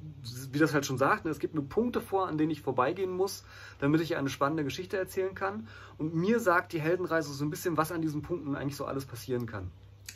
wie 0.52 0.60
das 0.60 0.74
halt 0.74 0.86
schon 0.86 0.98
sagt, 0.98 1.26
ne, 1.26 1.32
es 1.32 1.40
gibt 1.40 1.56
mir 1.56 1.62
Punkte 1.62 2.02
vor, 2.02 2.28
an 2.28 2.38
denen 2.38 2.52
ich 2.52 2.62
vorbeigehen 2.62 3.12
muss, 3.12 3.44
damit 3.80 4.02
ich 4.02 4.16
eine 4.18 4.30
spannende 4.30 4.64
Geschichte 4.64 4.98
erzählen 4.98 5.34
kann. 5.36 5.68
Und 5.98 6.14
mir 6.14 6.40
sagt 6.40 6.74
die 6.74 6.82
Heldenreise 6.82 7.32
so 7.32 7.44
ein 7.46 7.50
bisschen, 7.50 7.78
was 7.78 7.92
an 7.92 8.02
diesen 8.02 8.22
Punkten 8.22 8.56
eigentlich 8.56 8.76
so 8.76 8.86
alles 8.86 9.06
passieren 9.06 9.46
kann. 9.46 9.72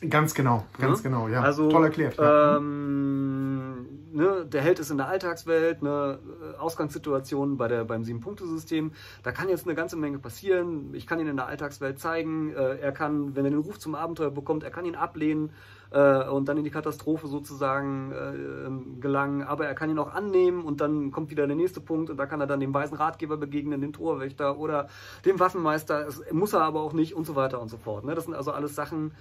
Ganz 0.09 0.35
genau, 0.35 0.65
ganz 0.77 0.99
Ne? 0.99 1.09
genau, 1.09 1.27
ja. 1.27 1.41
Also, 1.41 1.69
Toll 1.69 1.85
erklärt. 1.85 2.17
Ja. 2.17 2.57
Ähm, 2.57 3.87
ne, 4.13 4.45
der 4.45 4.61
Held 4.61 4.79
ist 4.79 4.91
in 4.91 4.97
der 4.97 5.07
Alltagswelt, 5.07 5.81
eine 5.81 6.19
Ausgangssituation 6.59 7.57
bei 7.57 7.67
der, 7.67 7.83
beim 7.83 8.03
Sieben-Punkte-System. 8.03 8.91
Da 9.23 9.31
kann 9.31 9.49
jetzt 9.49 9.65
eine 9.65 9.73
ganze 9.73 9.95
Menge 9.95 10.19
passieren. 10.19 10.93
Ich 10.93 11.07
kann 11.07 11.19
ihn 11.19 11.27
in 11.27 11.37
der 11.37 11.47
Alltagswelt 11.47 11.99
zeigen. 11.99 12.51
Äh, 12.51 12.77
er 12.77 12.91
kann, 12.91 13.35
wenn 13.35 13.45
er 13.45 13.51
den 13.51 13.59
Ruf 13.59 13.79
zum 13.79 13.95
Abenteuer 13.95 14.29
bekommt, 14.29 14.63
er 14.63 14.69
kann 14.69 14.85
ihn 14.85 14.95
ablehnen 14.95 15.51
äh, 15.91 16.27
und 16.27 16.47
dann 16.47 16.57
in 16.57 16.63
die 16.63 16.69
Katastrophe 16.69 17.27
sozusagen 17.27 18.11
äh, 18.11 18.99
gelangen. 19.01 19.43
Aber 19.43 19.65
er 19.65 19.75
kann 19.75 19.89
ihn 19.89 19.99
auch 19.99 20.13
annehmen 20.13 20.63
und 20.63 20.81
dann 20.81 21.11
kommt 21.11 21.29
wieder 21.29 21.47
der 21.47 21.55
nächste 21.55 21.79
Punkt 21.79 22.09
und 22.09 22.17
da 22.17 22.25
kann 22.25 22.41
er 22.41 22.47
dann 22.47 22.59
dem 22.59 22.73
weisen 22.73 22.95
Ratgeber 22.97 23.37
begegnen, 23.37 23.81
dem 23.81 23.93
Torwächter 23.93 24.57
oder 24.57 24.89
dem 25.25 25.39
Waffenmeister. 25.39 26.05
Das 26.05 26.21
muss 26.31 26.53
er 26.53 26.61
aber 26.61 26.81
auch 26.81 26.93
nicht 26.93 27.13
und 27.13 27.25
so 27.25 27.35
weiter 27.35 27.61
und 27.61 27.69
so 27.69 27.77
fort. 27.77 28.05
Ne? 28.05 28.15
Das 28.15 28.25
sind 28.25 28.33
also 28.33 28.51
alles 28.51 28.75
Sachen, 28.75 29.11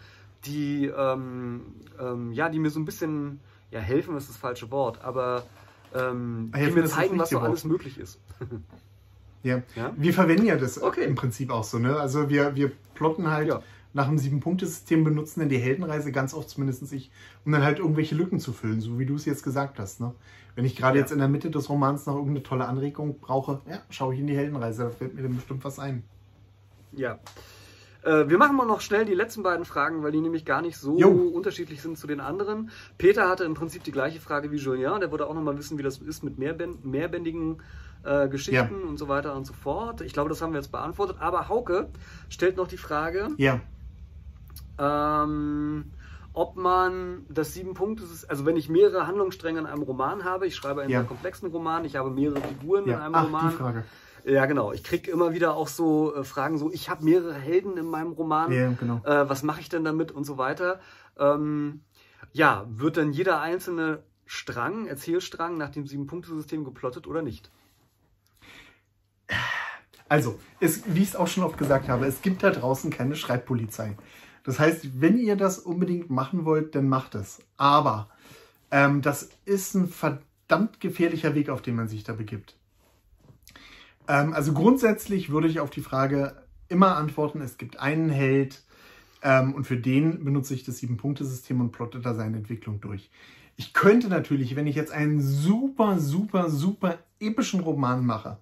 die, 0.44 0.86
ähm, 0.86 1.62
ähm, 1.98 2.32
ja, 2.32 2.48
die 2.48 2.58
mir 2.58 2.70
so 2.70 2.80
ein 2.80 2.84
bisschen, 2.84 3.40
ja, 3.70 3.80
helfen 3.80 4.16
ist 4.16 4.28
das 4.28 4.36
falsche 4.36 4.70
Wort, 4.70 5.04
aber 5.04 5.44
ähm, 5.94 6.52
die 6.56 6.70
mir 6.70 6.84
zeigen, 6.86 7.18
was 7.18 7.30
so 7.30 7.38
alles 7.38 7.64
möglich 7.64 7.98
ist. 7.98 8.20
Ja. 9.42 9.62
Ja? 9.76 9.92
Wir 9.96 10.12
verwenden 10.12 10.46
ja 10.46 10.56
das 10.56 10.82
Okay. 10.82 11.04
im 11.04 11.14
Prinzip 11.14 11.50
auch 11.50 11.64
so. 11.64 11.78
Ne? 11.78 11.96
Also 11.96 12.28
wir, 12.28 12.56
wir 12.56 12.72
plotten 12.94 13.30
halt 13.30 13.48
Ja. 13.48 13.62
Nach 13.96 14.08
dem 14.08 14.18
Sieben-Punkte-System, 14.18 15.04
benutzen 15.04 15.40
dann 15.40 15.48
die 15.48 15.58
Heldenreise 15.58 16.12
ganz 16.12 16.34
oft 16.34 16.50
zumindest 16.50 16.92
ich, 16.92 17.10
um 17.46 17.52
dann 17.52 17.64
halt 17.64 17.78
irgendwelche 17.78 18.14
Lücken 18.14 18.38
zu 18.38 18.52
füllen, 18.52 18.80
so 18.82 18.98
wie 18.98 19.06
du 19.06 19.14
es 19.14 19.24
jetzt 19.24 19.42
gesagt 19.42 19.78
hast. 19.78 20.00
Ne? 20.00 20.14
Wenn 20.54 20.66
ich 20.66 20.76
gerade 20.76 20.98
Ja. 20.98 21.02
jetzt 21.02 21.12
in 21.12 21.18
der 21.18 21.28
Mitte 21.28 21.50
des 21.50 21.68
Romans 21.70 22.04
noch 22.04 22.14
irgendeine 22.14 22.42
tolle 22.42 22.66
Anregung 22.68 23.18
brauche, 23.18 23.62
ja, 23.68 23.78
schaue 23.88 24.12
ich 24.14 24.20
in 24.20 24.26
die 24.26 24.36
Heldenreise, 24.36 24.84
da 24.84 24.90
fällt 24.90 25.14
mir 25.14 25.22
dann 25.22 25.34
bestimmt 25.34 25.64
was 25.64 25.78
ein. 25.78 26.02
Ja. 26.92 27.18
Äh, 28.04 28.28
wir 28.28 28.36
machen 28.36 28.54
mal 28.54 28.66
noch 28.66 28.82
schnell 28.82 29.06
die 29.06 29.14
letzten 29.14 29.42
beiden 29.42 29.64
Fragen, 29.64 30.02
weil 30.02 30.12
die 30.12 30.20
nämlich 30.20 30.44
gar 30.44 30.60
nicht 30.60 30.76
so 30.76 30.98
Jo. 30.98 31.08
unterschiedlich 31.08 31.80
sind 31.80 31.96
zu 31.96 32.06
den 32.06 32.20
anderen. 32.20 32.70
Peter 32.98 33.28
hatte 33.30 33.44
im 33.44 33.54
Prinzip 33.54 33.82
die 33.82 33.92
gleiche 33.92 34.20
Frage 34.20 34.52
wie 34.52 34.56
Julien. 34.56 35.00
Der 35.00 35.10
wollte 35.10 35.26
auch 35.26 35.34
noch 35.34 35.42
mal 35.42 35.56
wissen, 35.58 35.78
wie 35.78 35.82
das 35.82 35.98
ist 35.98 36.22
mit 36.22 36.38
mehrbänd 36.38 36.84
mehrbändigen 36.84 37.62
äh, 38.04 38.28
Geschichten 38.28 38.82
und 38.82 38.98
so 38.98 39.08
weiter 39.08 39.34
und 39.34 39.46
so 39.46 39.54
fort. 39.54 40.02
Ich 40.02 40.12
glaube, 40.12 40.28
das 40.28 40.40
haben 40.42 40.52
wir 40.52 40.60
jetzt 40.60 40.70
beantwortet. 40.70 41.16
Aber 41.18 41.48
Hauke 41.48 41.88
stellt 42.28 42.56
noch 42.56 42.68
die 42.68 42.76
Frage, 42.76 43.28
Ja, 43.38 43.60
ähm, 44.78 45.92
ob 46.32 46.56
man 46.56 47.24
das 47.28 47.54
sieben 47.54 47.74
Punkte, 47.74 48.04
also 48.28 48.44
wenn 48.44 48.56
ich 48.56 48.68
mehrere 48.68 49.06
Handlungsstränge 49.06 49.58
in 49.60 49.66
einem 49.66 49.82
Roman 49.82 50.24
habe, 50.24 50.46
ich 50.46 50.54
schreibe 50.54 50.82
einen 50.82 50.90
Ja. 50.90 51.00
sehr 51.00 51.08
komplexen 51.08 51.50
Roman, 51.50 51.84
ich 51.84 51.96
habe 51.96 52.10
mehrere 52.10 52.40
Figuren 52.42 52.84
in 52.84 52.90
ja. 52.90 53.00
einem 53.00 53.14
Ach, 53.14 53.24
Roman. 53.24 53.50
die 53.50 53.56
Frage. 53.56 53.84
Ja, 54.24 54.44
genau. 54.46 54.72
Ich 54.72 54.82
kriege 54.82 55.10
immer 55.10 55.32
wieder 55.32 55.54
auch 55.54 55.68
so 55.68 56.14
äh, 56.14 56.24
Fragen, 56.24 56.58
so 56.58 56.70
ich 56.72 56.90
habe 56.90 57.04
mehrere 57.04 57.32
Helden 57.34 57.76
in 57.76 57.86
meinem 57.86 58.12
Roman. 58.12 58.50
Ja, 58.52 58.72
genau. 58.72 59.00
Äh, 59.04 59.28
was 59.28 59.44
mache 59.44 59.60
ich 59.60 59.68
denn 59.68 59.84
damit 59.84 60.10
und 60.10 60.24
so 60.24 60.36
weiter. 60.36 60.80
Ähm, 61.16 61.82
ja, 62.32 62.66
wird 62.68 62.96
dann 62.96 63.12
jeder 63.12 63.40
einzelne 63.40 64.02
Strang, 64.26 64.86
Erzählstrang 64.86 65.56
nach 65.56 65.70
dem 65.70 65.86
Sieben-Punkte-System 65.86 66.64
geplottet 66.64 67.06
oder 67.06 67.22
nicht? 67.22 67.50
Also, 70.08 70.38
es, 70.60 70.82
wie 70.86 71.02
ich 71.02 71.10
es 71.10 71.16
auch 71.16 71.28
schon 71.28 71.42
oft 71.44 71.58
gesagt 71.58 71.88
habe, 71.88 72.06
es 72.06 72.22
gibt 72.22 72.42
da 72.42 72.50
draußen 72.50 72.90
keine 72.90 73.16
Schreibpolizei. 73.16 73.96
Das 74.46 74.60
heißt, 74.60 75.00
wenn 75.00 75.18
ihr 75.18 75.34
das 75.34 75.58
unbedingt 75.58 76.08
machen 76.08 76.44
wollt, 76.44 76.76
dann 76.76 76.88
macht 76.88 77.16
es. 77.16 77.42
Aber 77.56 78.08
ähm, 78.70 79.02
das 79.02 79.28
ist 79.44 79.74
ein 79.74 79.88
verdammt 79.88 80.78
gefährlicher 80.78 81.34
Weg, 81.34 81.50
auf 81.50 81.62
den 81.62 81.74
man 81.74 81.88
sich 81.88 82.04
da 82.04 82.12
begibt. 82.12 82.56
Ähm, 84.06 84.32
also 84.32 84.52
grundsätzlich 84.52 85.30
würde 85.30 85.48
ich 85.48 85.58
auf 85.58 85.70
die 85.70 85.80
Frage 85.80 86.44
immer 86.68 86.96
antworten, 86.96 87.40
es 87.40 87.58
gibt 87.58 87.80
einen 87.80 88.08
Held 88.08 88.62
ähm, 89.22 89.52
und 89.52 89.64
für 89.64 89.76
den 89.76 90.24
benutze 90.24 90.54
ich 90.54 90.62
das 90.62 90.78
Sieben-Punkte-System 90.78 91.60
und 91.60 91.72
plotte 91.72 91.98
da 91.98 92.14
seine 92.14 92.36
Entwicklung 92.36 92.80
durch. 92.80 93.10
Ich 93.56 93.72
könnte 93.72 94.06
natürlich, 94.06 94.54
wenn 94.54 94.68
ich 94.68 94.76
jetzt 94.76 94.92
einen 94.92 95.20
super, 95.20 95.98
super, 95.98 96.50
super 96.50 96.98
epischen 97.18 97.60
Roman 97.60 98.06
mache, 98.06 98.38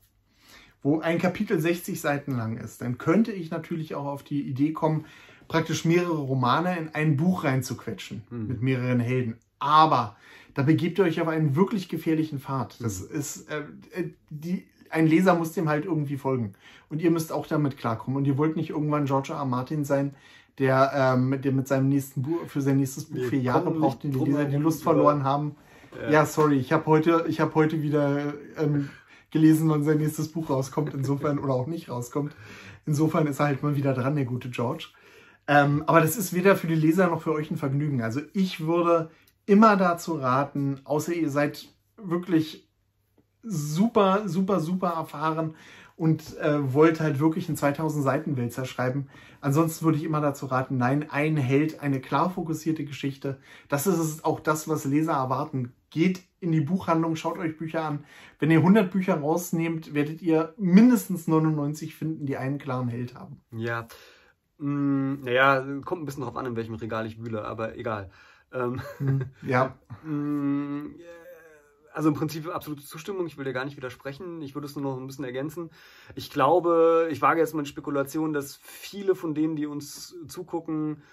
wo 0.84 1.00
ein 1.00 1.18
Kapitel 1.18 1.58
60 1.58 2.00
Seiten 2.00 2.36
lang 2.36 2.58
ist, 2.58 2.80
dann 2.80 2.98
könnte 2.98 3.32
ich 3.32 3.50
natürlich 3.50 3.96
auch 3.96 4.06
auf 4.06 4.22
die 4.22 4.42
Idee 4.42 4.72
kommen, 4.72 5.06
praktisch 5.48 5.84
mehrere 5.84 6.18
Romane 6.18 6.78
in 6.78 6.88
ein 6.94 7.16
Buch 7.16 7.42
reinzuquetschen 7.42 8.22
mit 8.30 8.62
mehreren 8.62 9.00
Helden. 9.00 9.36
Aber 9.58 10.16
da 10.52 10.62
begebt 10.62 10.98
ihr 10.98 11.04
euch 11.04 11.20
auf 11.20 11.28
einen 11.28 11.56
wirklich 11.56 11.88
gefährlichen 11.88 12.38
Pfad. 12.38 12.76
Das 12.80 13.00
ist, 13.00 13.50
äh, 13.50 13.60
äh, 13.98 14.10
die, 14.30 14.64
ein 14.90 15.06
Leser 15.06 15.34
muss 15.34 15.52
dem 15.52 15.68
halt 15.68 15.86
irgendwie 15.86 16.18
folgen. 16.18 16.52
Und 16.90 17.02
ihr 17.02 17.10
müsst 17.10 17.32
auch 17.32 17.46
damit 17.46 17.78
klarkommen. 17.78 18.18
Und 18.18 18.26
ihr 18.26 18.38
wollt 18.38 18.56
nicht 18.56 18.70
irgendwann 18.70 19.06
George 19.06 19.32
R. 19.32 19.38
R. 19.38 19.44
Martin 19.46 19.84
sein, 19.84 20.14
der, 20.58 20.92
ähm, 20.94 21.40
der 21.42 21.52
mit 21.52 21.66
seinem 21.66 21.88
nächsten 21.88 22.22
Buch, 22.22 22.46
für 22.46 22.60
sein 22.60 22.76
nächstes 22.76 23.06
Buch 23.06 23.16
Wir 23.16 23.28
vier 23.28 23.40
Jahre 23.40 23.70
braucht, 23.70 24.04
den 24.04 24.12
die 24.12 24.18
Leser 24.18 24.44
die 24.44 24.56
Lust 24.56 24.82
verloren 24.82 25.24
haben. 25.24 25.56
Ja, 26.10 26.26
sorry, 26.26 26.58
ich 26.58 26.72
habe 26.72 26.86
heute, 26.86 27.24
ich 27.28 27.40
habe 27.40 27.54
heute 27.54 27.82
wieder 27.82 28.34
ähm, 28.58 28.90
gelesen, 29.34 29.68
wann 29.68 29.84
sein 29.84 29.98
nächstes 29.98 30.28
Buch 30.28 30.48
rauskommt, 30.48 30.94
insofern 30.94 31.38
oder 31.38 31.52
auch 31.52 31.66
nicht 31.66 31.90
rauskommt. 31.90 32.34
Insofern 32.86 33.26
ist 33.26 33.40
er 33.40 33.46
halt 33.46 33.62
mal 33.62 33.76
wieder 33.76 33.92
dran, 33.92 34.16
der 34.16 34.24
gute 34.24 34.48
George. 34.48 34.86
Ähm, 35.46 35.82
aber 35.86 36.00
das 36.00 36.16
ist 36.16 36.32
weder 36.32 36.56
für 36.56 36.68
die 36.68 36.74
Leser 36.74 37.08
noch 37.08 37.20
für 37.20 37.32
euch 37.32 37.50
ein 37.50 37.58
Vergnügen. 37.58 38.00
Also 38.00 38.20
ich 38.32 38.66
würde 38.66 39.10
immer 39.44 39.76
dazu 39.76 40.14
raten, 40.14 40.80
außer 40.84 41.12
ihr 41.12 41.28
seid 41.28 41.68
wirklich 41.98 42.66
super, 43.42 44.22
super, 44.26 44.60
super 44.60 44.90
erfahren 44.90 45.54
und 45.96 46.38
äh, 46.38 46.72
wollt 46.72 47.00
halt 47.00 47.20
wirklich 47.20 47.48
einen 47.48 47.56
2000 47.56 48.02
Seiten 48.02 48.36
Wälzer 48.36 48.64
schreiben. 48.64 49.08
Ansonsten 49.40 49.84
würde 49.84 49.98
ich 49.98 50.04
immer 50.04 50.20
dazu 50.20 50.46
raten, 50.46 50.78
nein, 50.78 51.06
ein 51.10 51.36
Held, 51.36 51.80
eine 51.80 52.00
klar 52.00 52.30
fokussierte 52.30 52.84
Geschichte. 52.84 53.38
Das 53.68 53.86
ist 53.86 54.24
auch 54.24 54.40
das, 54.40 54.68
was 54.68 54.84
Leser 54.84 55.12
erwarten. 55.12 55.72
Geht 55.94 56.24
in 56.40 56.50
die 56.50 56.60
Buchhandlung, 56.60 57.14
schaut 57.14 57.38
euch 57.38 57.56
Bücher 57.56 57.84
an. 57.84 58.04
Wenn 58.40 58.50
ihr 58.50 58.58
100 58.58 58.90
Bücher 58.90 59.14
rausnehmt, 59.14 59.94
werdet 59.94 60.22
ihr 60.22 60.52
mindestens 60.58 61.28
99 61.28 61.94
finden, 61.94 62.26
die 62.26 62.36
einen 62.36 62.58
klaren 62.58 62.88
Held 62.88 63.14
haben. 63.14 63.40
Ja. 63.52 63.86
Mm, 64.58 65.20
naja, 65.20 65.64
kommt 65.84 66.02
ein 66.02 66.04
bisschen 66.04 66.24
drauf 66.24 66.36
an, 66.36 66.46
in 66.46 66.56
welchem 66.56 66.74
Regal 66.74 67.06
ich 67.06 67.22
wühle, 67.22 67.44
aber 67.44 67.76
egal. 67.76 68.10
Ähm, 68.52 68.82
Ja, 69.46 69.78
Mm, 70.04 70.96
Also 71.92 72.08
im 72.08 72.16
Prinzip 72.16 72.48
absolute 72.48 72.82
Zustimmung, 72.82 73.28
ich 73.28 73.38
will 73.38 73.44
dir 73.44 73.52
gar 73.52 73.64
nicht 73.64 73.76
widersprechen, 73.76 74.42
ich 74.42 74.56
würde 74.56 74.66
es 74.66 74.74
nur 74.74 74.82
noch 74.82 75.00
ein 75.00 75.06
bisschen 75.06 75.24
ergänzen. 75.24 75.70
Ich 76.16 76.28
glaube, 76.28 77.06
ich 77.12 77.22
wage 77.22 77.38
jetzt 77.38 77.54
mal 77.54 77.60
in 77.60 77.66
Spekulation, 77.66 78.32
dass 78.32 78.56
viele 78.56 79.14
von 79.14 79.32
denen, 79.32 79.54
die 79.54 79.66
uns 79.66 80.16
zugucken, 80.26 81.04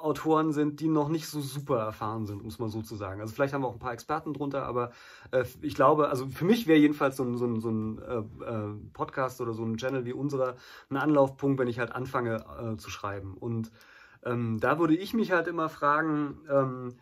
Autoren 0.00 0.52
sind, 0.52 0.80
die 0.80 0.88
noch 0.88 1.08
nicht 1.08 1.26
so 1.26 1.40
super 1.40 1.78
erfahren 1.78 2.26
sind, 2.26 2.42
muss 2.42 2.58
man 2.58 2.68
so 2.68 2.82
zu 2.82 2.96
sagen. 2.96 3.20
Also 3.20 3.34
vielleicht 3.34 3.54
haben 3.54 3.62
wir 3.62 3.68
auch 3.68 3.74
ein 3.74 3.78
paar 3.78 3.92
Experten 3.92 4.34
drunter, 4.34 4.64
aber 4.64 4.92
äh, 5.30 5.44
ich 5.62 5.74
glaube, 5.74 6.08
also 6.08 6.26
für 6.28 6.44
mich 6.44 6.66
wäre 6.66 6.78
jedenfalls 6.78 7.16
so 7.16 7.24
ein, 7.24 7.36
so 7.36 7.46
ein, 7.46 7.60
so 7.60 7.70
ein 7.70 7.98
äh, 7.98 8.44
äh, 8.44 8.74
Podcast 8.92 9.40
oder 9.40 9.52
so 9.52 9.64
ein 9.64 9.76
Channel 9.76 10.04
wie 10.04 10.12
unserer 10.12 10.56
ein 10.90 10.96
Anlaufpunkt, 10.96 11.58
wenn 11.58 11.68
ich 11.68 11.78
halt 11.78 11.92
anfange 11.92 12.44
äh, 12.60 12.76
zu 12.76 12.90
schreiben. 12.90 13.34
Und 13.34 13.70
ähm, 14.24 14.58
da 14.60 14.78
würde 14.78 14.96
ich 14.96 15.14
mich 15.14 15.32
halt 15.32 15.48
immer 15.48 15.68
fragen, 15.68 16.38
ähm, 16.50 16.94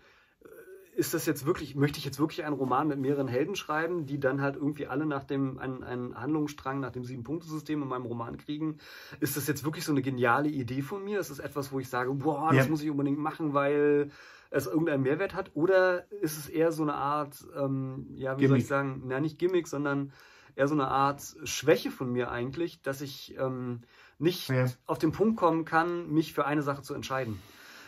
ist 0.99 1.15
das 1.15 1.27
jetzt 1.27 1.47
wirklich, 1.47 1.77
möchte 1.77 2.01
ich 2.01 2.05
jetzt 2.05 2.19
wirklich 2.19 2.45
einen 2.45 2.57
Roman 2.57 2.89
mit 2.89 2.99
mehreren 2.99 3.29
Helden 3.29 3.55
schreiben, 3.55 4.05
die 4.05 4.19
dann 4.19 4.43
halt 4.43 4.57
irgendwie 4.57 4.89
alle 4.89 5.07
nach 5.07 5.23
dem, 5.23 5.57
einen, 5.59 5.85
einen 5.85 6.21
Handlungsstrang 6.21 6.81
nach 6.81 6.91
dem 6.91 7.05
Sieben-Punkte-System 7.05 7.81
in 7.83 7.89
meinem 7.89 8.05
Roman 8.05 8.37
kriegen? 8.37 8.79
Ist 9.21 9.37
das 9.37 9.47
jetzt 9.47 9.65
wirklich 9.65 9.85
so 9.85 9.93
eine 9.93 10.03
geniale 10.03 10.49
Idee 10.49 10.83
von 10.83 11.05
mir? 11.05 11.21
Ist 11.21 11.31
das 11.31 11.39
etwas, 11.39 11.71
wo 11.71 11.79
ich 11.79 11.89
sage, 11.89 12.13
boah, 12.15 12.53
das 12.53 12.65
ja. 12.65 12.71
muss 12.71 12.83
ich 12.83 12.91
unbedingt 12.91 13.21
machen, 13.21 13.55
weil 13.55 14.11
es 14.51 14.67
irgendeinen 14.67 15.05
Mehrwert 15.05 15.35
hat? 15.35 15.53
Oder 15.55 16.11
ist 16.21 16.37
es 16.37 16.49
eher 16.49 16.73
so 16.73 16.83
eine 16.83 16.95
Art, 16.95 17.47
ähm, 17.57 18.09
ja, 18.17 18.37
wie 18.37 18.41
Gimmick. 18.41 18.49
soll 18.49 18.59
ich 18.59 18.67
sagen, 18.67 19.03
na, 19.07 19.21
nicht 19.21 19.39
Gimmick, 19.39 19.69
sondern 19.69 20.13
eher 20.57 20.67
so 20.67 20.75
eine 20.75 20.89
Art 20.89 21.23
Schwäche 21.45 21.93
von 21.93 22.11
mir 22.13 22.33
eigentlich, 22.33 22.83
dass 22.83 23.03
ich 23.03 23.37
ähm, 23.39 23.83
nicht 24.19 24.49
ja. 24.49 24.67
auf 24.87 24.99
den 24.99 25.13
Punkt 25.13 25.37
kommen 25.37 25.65
kann, 25.65 26.11
mich 26.11 26.33
für 26.33 26.45
eine 26.45 26.63
Sache 26.63 26.83
zu 26.83 26.93
entscheiden. 26.93 27.41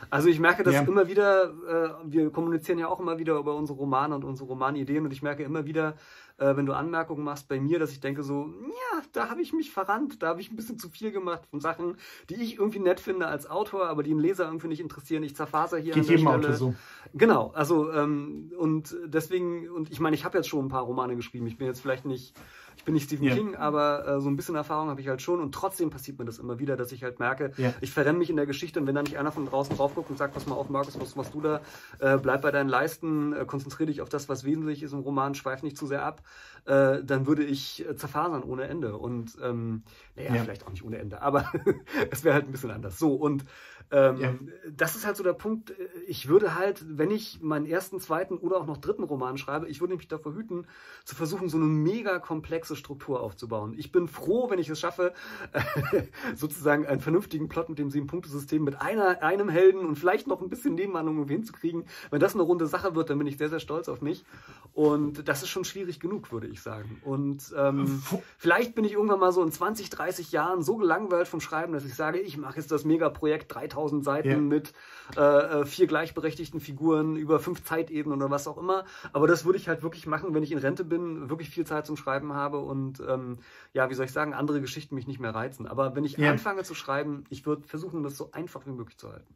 Also 0.09 0.29
ich 0.29 0.41
merke 0.41 0.63
das 0.63 0.75
ja. 0.75 0.83
immer 0.83 1.09
wieder, 1.09 1.51
äh, 1.69 1.91
wir 2.05 2.31
kommunizieren 2.31 2.79
ja 2.79 2.89
auch 2.89 3.01
immer 3.01 3.19
wieder 3.19 3.37
über 3.37 3.55
unsere 3.55 3.79
Romane 3.79 4.15
und 4.15 4.25
unsere 4.25 4.49
Romanideen 4.49 5.05
und 5.05 5.13
ich 5.13 5.23
merke 5.23 5.43
immer 5.43 5.67
wieder, 5.67 5.97
äh, 6.39 6.57
wenn 6.57 6.67
du 6.67 6.73
Anmerkungen 6.73 7.23
machst 7.23 7.49
bei 7.49 7.61
mir, 7.61 7.79
dass 7.79 7.93
ich 7.93 8.01
denke 8.01 8.23
so, 8.23 8.47
ja, 8.63 9.03
da 9.13 9.29
habe 9.29 9.43
ich 9.43 9.53
mich 9.53 9.71
verrannt, 9.71 10.23
da 10.23 10.29
habe 10.29 10.41
ich 10.41 10.51
ein 10.51 10.57
bisschen 10.57 10.79
zu 10.79 10.89
viel 10.89 11.13
gemacht 11.13 11.43
von 11.51 11.61
Sachen, 11.61 11.97
die 12.31 12.37
ich 12.37 12.59
irgendwie 12.59 12.79
nett 12.79 12.99
finde 12.99 13.27
als 13.27 13.49
Autor, 13.49 13.89
aber 13.89 14.03
die 14.03 14.11
einen 14.11 14.21
Leser 14.21 14.47
irgendwie 14.47 14.69
nicht 14.69 14.81
interessieren. 14.81 15.23
Ich 15.23 15.37
zerfaser 15.37 15.79
hier 15.79 15.93
Geht 15.93 16.05
an 16.05 16.09
der 16.09 16.17
jedem 16.17 16.29
Stelle. 16.29 16.45
Autor 16.47 16.57
so. 16.57 16.75
Genau, 17.13 17.53
also 17.55 17.93
ähm, 17.93 18.53
und 18.57 18.97
deswegen, 19.05 19.69
und 19.69 19.91
ich 19.91 20.01
meine, 20.01 20.17
ich 20.17 20.25
habe 20.25 20.39
jetzt 20.39 20.49
schon 20.49 20.65
ein 20.65 20.69
paar 20.69 20.85
Romane 20.85 21.15
geschrieben, 21.15 21.47
ich 21.47 21.59
bin 21.59 21.67
jetzt 21.67 21.81
vielleicht 21.81 22.07
nicht 22.07 22.35
ich 22.77 22.85
bin 22.85 22.95
nicht 22.95 23.05
Stephen 23.05 23.27
yeah. 23.27 23.35
King, 23.35 23.57
aber 23.57 24.07
äh, 24.07 24.21
so 24.21 24.29
ein 24.29 24.37
bisschen 24.37 24.55
Erfahrung 24.55 24.89
habe 24.89 25.01
ich 25.01 25.09
halt 25.09 25.21
schon 25.21 25.41
und 25.41 25.55
trotzdem 25.55 25.91
passiert 25.91 26.19
mir 26.19 26.25
das 26.25 26.39
immer 26.39 26.59
wieder, 26.59 26.77
dass 26.77 26.93
ich 26.93 27.03
halt 27.03 27.19
merke, 27.19 27.53
yeah. 27.59 27.75
ich 27.81 27.91
verrenne 27.93 28.19
mich 28.19 28.31
in 28.31 28.37
der 28.37 28.47
Geschichte 28.47 28.81
und 28.81 28.87
wenn 28.87 28.95
da 28.95 29.03
nicht 29.03 29.19
einer 29.19 29.33
von 29.33 29.47
draußen 29.47 29.77
drauf 29.77 29.95
guckt 29.95 30.11
und 30.11 30.17
sagt, 30.17 30.35
pass 30.35 30.47
mal 30.47 30.55
auf, 30.55 30.71
Markus, 30.71 30.99
was 30.99 31.17
machst 31.17 31.35
du 31.35 31.41
da? 31.41 31.61
Äh, 31.99 32.19
bleib 32.19 32.43
bei 32.43 32.51
deinen 32.51 32.69
Leisten, 32.69 33.33
äh, 33.33 33.45
konzentriere 33.45 33.87
dich 33.87 34.01
auf 34.01 34.09
das, 34.09 34.29
was 34.29 34.45
wesentlich 34.45 34.83
ist 34.83 34.93
im 34.93 35.01
Roman, 35.01 35.35
schweif 35.35 35.63
nicht 35.63 35.77
zu 35.77 35.87
sehr 35.87 36.05
ab, 36.05 36.23
äh, 36.65 37.03
dann 37.03 37.27
würde 37.27 37.45
ich 37.45 37.87
äh, 37.87 37.97
zerfasern 37.97 38.43
ohne 38.43 38.65
Ende. 38.65 38.97
Und 38.97 39.37
ähm, 39.43 39.83
naja, 40.25 40.37
ja. 40.37 40.45
vielleicht 40.45 40.67
auch 40.67 40.71
nicht 40.71 40.85
ohne 40.85 40.99
Ende, 40.99 41.23
aber 41.23 41.51
es 42.11 42.25
wäre 42.25 42.35
halt 42.35 42.47
ein 42.47 42.53
bisschen 42.53 42.71
anders. 42.71 42.99
So, 42.99 43.15
und 43.15 43.45
ähm, 43.91 44.21
ja. 44.21 44.35
das 44.71 44.97
ist 44.97 45.05
halt 45.05 45.17
so 45.17 45.25
der 45.25 45.33
Punkt, 45.33 45.71
äh, 45.71 45.75
ich 46.07 46.29
würde 46.29 46.55
halt, 46.55 46.85
wenn 46.89 47.11
ich 47.11 47.41
meinen 47.41 47.67
ersten, 47.67 48.01
zweiten 48.01 48.39
oder 48.39 48.59
auch 48.59 48.67
noch 48.67 48.77
dritten 48.77 49.03
Roman 49.03 49.39
schreibe, 49.39 49.69
ich 49.69 49.81
würde 49.81 49.97
mich 49.97 50.09
davor 50.09 50.35
hüten, 50.35 50.67
zu 51.05 51.15
versuchen, 51.15 51.49
so 51.49 51.57
eine 51.57 51.67
mega 51.67 52.19
komplexe 52.19 52.61
komplexe 52.61 52.77
Struktur 52.77 53.21
aufzubauen. 53.21 53.75
Ich 53.77 53.93
bin 53.93 54.09
froh, 54.09 54.51
wenn 54.51 54.59
ich 54.59 54.69
es 54.69 54.81
schaffe, 54.81 55.13
sozusagen 56.35 56.87
einen 56.87 57.01
vernünftigen 57.01 57.49
Plot 57.49 57.69
mit 57.69 57.79
dem 57.79 57.91
Sieben-Punkte-System 57.91 58.65
mit 58.65 58.81
einer, 58.81 59.23
einem 59.23 59.49
Helden 59.49 59.87
und 59.87 59.97
vielleicht 59.97 60.27
noch 60.27 60.41
ein 60.41 60.49
bisschen 60.49 60.75
Nebenhandlungen 60.75 61.29
hinzukriegen. 61.29 61.85
Wenn 62.11 62.21
das 62.21 62.35
eine 62.35 62.43
runde 62.43 62.67
Sache 62.67 62.95
wird, 62.95 63.11
dann 63.11 63.19
bin 63.19 63.27
ich 63.27 63.39
sehr, 63.39 63.49
sehr 63.49 63.61
stolz 63.61 63.89
auf 63.89 64.01
mich. 64.01 64.25
Und 64.73 65.29
das 65.29 65.43
ist 65.43 65.49
schon 65.49 65.65
schwierig 65.65 66.01
genug, 66.01 66.33
würde 66.33 66.47
ich 66.47 66.61
sagen. 66.61 67.01
Und 67.05 67.53
ähm, 67.57 68.03
vielleicht 68.39 68.75
bin 68.75 68.85
ich 68.85 68.93
irgendwann 68.93 69.21
mal 69.21 69.33
so 69.33 69.43
in 69.43 69.53
20, 69.53 69.91
30 69.91 70.10
Jahren 70.19 70.63
so 70.63 70.77
gelangweilt 70.77 71.29
vom 71.29 71.41
Schreiben, 71.41 71.73
dass 71.73 71.85
ich 71.85 71.95
sage, 71.95 72.19
ich 72.19 72.37
mache 72.37 72.57
jetzt 72.57 72.71
das 72.71 72.85
Megaprojekt 72.85 73.55
3000 73.55 74.05
Seiten 74.05 74.29
yeah. 74.29 74.39
mit 74.39 74.73
äh, 75.17 75.21
äh, 75.21 75.65
vier 75.65 75.87
gleichberechtigten 75.87 76.61
Figuren 76.61 77.17
über 77.17 77.41
fünf 77.41 77.63
Zeitebenen 77.63 78.21
oder 78.21 78.31
was 78.31 78.49
auch 78.49 78.59
immer. 78.59 78.85
Aber 79.13 79.27
das 79.27 79.45
würde 79.45 79.59
ich 79.59 79.69
halt 79.69 79.83
wirklich 79.83 80.07
machen, 80.07 80.35
wenn 80.35 80.43
ich 80.43 80.53
in 80.53 80.59
Rente 80.59 80.85
bin, 80.85 81.31
wirklich 81.31 81.51
viel 81.51 81.67
Zeit 81.67 81.87
zum 81.87 81.97
Schreiben 81.97 82.33
habe 82.33 82.59
und 82.59 83.01
ähm, 83.07 83.39
ja, 83.73 83.91
wie 83.91 83.95
soll 83.95 84.07
ich 84.07 84.13
sagen, 84.13 84.35
andere 84.35 84.61
Geschichten 84.61 84.95
mich 84.95 85.07
nicht 85.07 85.21
mehr 85.21 85.35
reizen. 85.35 85.67
Aber 85.67 85.95
wenn 85.95 86.05
ich 86.05 86.17
ja. 86.17 86.31
anfange 86.31 86.65
zu 86.65 86.75
schreiben, 86.75 87.25
ich 87.31 87.47
würde 87.47 87.67
versuchen, 87.67 88.03
das 88.03 88.17
so 88.17 88.33
einfach 88.33 88.67
wie 88.67 88.73
möglich 88.73 88.99
zu 88.99 89.11
halten. 89.13 89.35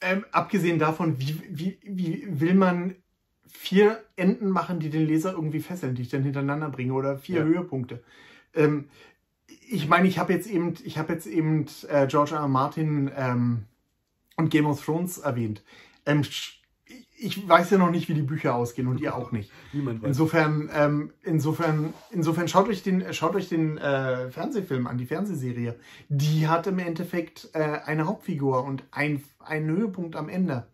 Ähm, 0.00 0.24
abgesehen 0.30 0.78
davon, 0.78 1.18
wie, 1.18 1.40
wie, 1.48 1.78
wie 1.82 2.26
will 2.28 2.54
man 2.54 2.94
vier 3.48 4.02
Enden 4.16 4.50
machen, 4.50 4.78
die 4.78 4.90
den 4.90 5.06
Leser 5.06 5.32
irgendwie 5.32 5.60
fesseln, 5.60 5.94
die 5.94 6.02
ich 6.02 6.08
dann 6.08 6.22
hintereinander 6.22 6.68
bringe 6.68 6.92
oder 6.92 7.18
vier 7.18 7.38
ja. 7.38 7.44
Höhepunkte? 7.44 8.02
Ähm, 8.54 8.88
ich 9.68 9.88
meine, 9.88 10.08
ich 10.08 10.18
habe 10.18 10.32
jetzt 10.32 10.48
eben, 10.48 10.74
ich 10.84 10.98
habe 10.98 11.12
jetzt 11.12 11.26
eben 11.26 11.66
äh, 11.88 12.06
George 12.06 12.34
R. 12.34 12.42
R. 12.42 12.48
Martin 12.48 13.10
ähm, 13.16 13.64
und 14.36 14.50
Game 14.50 14.66
of 14.66 14.84
Thrones 14.84 15.18
erwähnt. 15.18 15.62
Ähm, 16.06 16.22
ich 17.20 17.48
weiß 17.48 17.70
ja 17.70 17.78
noch 17.78 17.90
nicht, 17.90 18.08
wie 18.08 18.14
die 18.14 18.22
Bücher 18.22 18.54
ausgehen 18.54 18.86
und 18.86 19.00
ihr 19.00 19.14
auch 19.14 19.32
nicht. 19.32 19.50
Niemand 19.72 20.02
weiß. 20.02 20.08
Insofern, 20.08 20.70
ähm, 20.72 21.10
insofern, 21.22 21.92
insofern 22.10 22.48
schaut 22.48 22.68
euch 22.68 22.82
den, 22.82 23.12
schaut 23.12 23.34
euch 23.34 23.48
den 23.48 23.76
äh, 23.78 24.30
Fernsehfilm 24.30 24.86
an, 24.86 24.98
die 24.98 25.06
Fernsehserie. 25.06 25.74
Die 26.08 26.46
hat 26.46 26.66
im 26.68 26.78
Endeffekt 26.78 27.50
äh, 27.54 27.80
eine 27.84 28.06
Hauptfigur 28.06 28.64
und 28.64 28.84
ein, 28.92 29.22
einen 29.40 29.68
Höhepunkt 29.68 30.14
am 30.14 30.28
Ende. 30.28 30.68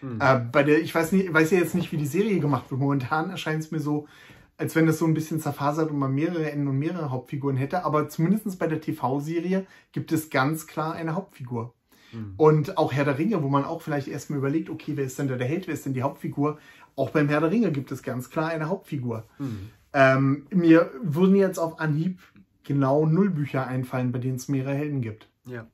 Hm. 0.00 0.20
Äh, 0.20 0.40
bei 0.50 0.64
der, 0.64 0.80
ich 0.80 0.92
weiß, 0.94 1.12
nicht, 1.12 1.32
weiß 1.32 1.52
ja 1.52 1.58
jetzt 1.58 1.76
nicht, 1.76 1.92
wie 1.92 1.96
die 1.96 2.06
Serie 2.06 2.40
gemacht 2.40 2.70
wird. 2.70 2.80
Momentan 2.80 3.30
erscheint 3.30 3.62
es 3.62 3.70
mir 3.70 3.80
so, 3.80 4.08
als 4.56 4.76
wenn 4.76 4.86
das 4.86 4.98
so 4.98 5.06
ein 5.06 5.14
bisschen 5.14 5.40
zerfasert 5.40 5.90
und 5.90 5.98
man 5.98 6.14
mehrere 6.14 6.50
Enden 6.50 6.68
und 6.68 6.78
mehrere 6.78 7.10
Hauptfiguren 7.10 7.56
hätte. 7.56 7.84
Aber 7.84 8.08
zumindest 8.08 8.58
bei 8.58 8.66
der 8.66 8.80
TV-Serie 8.80 9.66
gibt 9.92 10.12
es 10.12 10.30
ganz 10.30 10.66
klar 10.66 10.94
eine 10.94 11.14
Hauptfigur. 11.14 11.74
Mhm. 12.12 12.34
Und 12.36 12.78
auch 12.78 12.92
Herr 12.92 13.04
der 13.04 13.18
Ringe, 13.18 13.42
wo 13.42 13.48
man 13.48 13.64
auch 13.64 13.82
vielleicht 13.82 14.08
erstmal 14.08 14.38
überlegt, 14.38 14.70
okay, 14.70 14.92
wer 14.96 15.04
ist 15.04 15.18
denn 15.18 15.28
der 15.28 15.38
Held, 15.38 15.66
wer 15.66 15.74
ist 15.74 15.86
denn 15.86 15.94
die 15.94 16.02
Hauptfigur? 16.02 16.58
Auch 16.96 17.10
beim 17.10 17.28
Herr 17.28 17.40
der 17.40 17.50
Ringe 17.50 17.72
gibt 17.72 17.90
es 17.90 18.02
ganz 18.02 18.30
klar 18.30 18.50
eine 18.50 18.68
Hauptfigur. 18.68 19.24
Mhm. 19.38 19.70
Ähm, 19.92 20.46
mir 20.50 20.90
würden 21.02 21.36
jetzt 21.36 21.58
auf 21.58 21.80
Anhieb 21.80 22.20
genau 22.62 23.06
null 23.06 23.30
Bücher 23.30 23.66
einfallen, 23.66 24.12
bei 24.12 24.18
denen 24.18 24.36
es 24.36 24.48
mehrere 24.48 24.74
Helden 24.74 25.00
gibt. 25.00 25.28
Ja. 25.46 25.66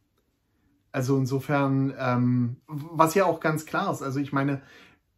Also 0.93 1.17
insofern, 1.17 1.95
ähm, 1.99 2.57
was 2.67 3.15
ja 3.15 3.25
auch 3.25 3.41
ganz 3.41 3.65
klar 3.65 3.93
ist, 3.93 4.03
also 4.03 4.19
ich 4.19 4.33
meine, 4.33 4.61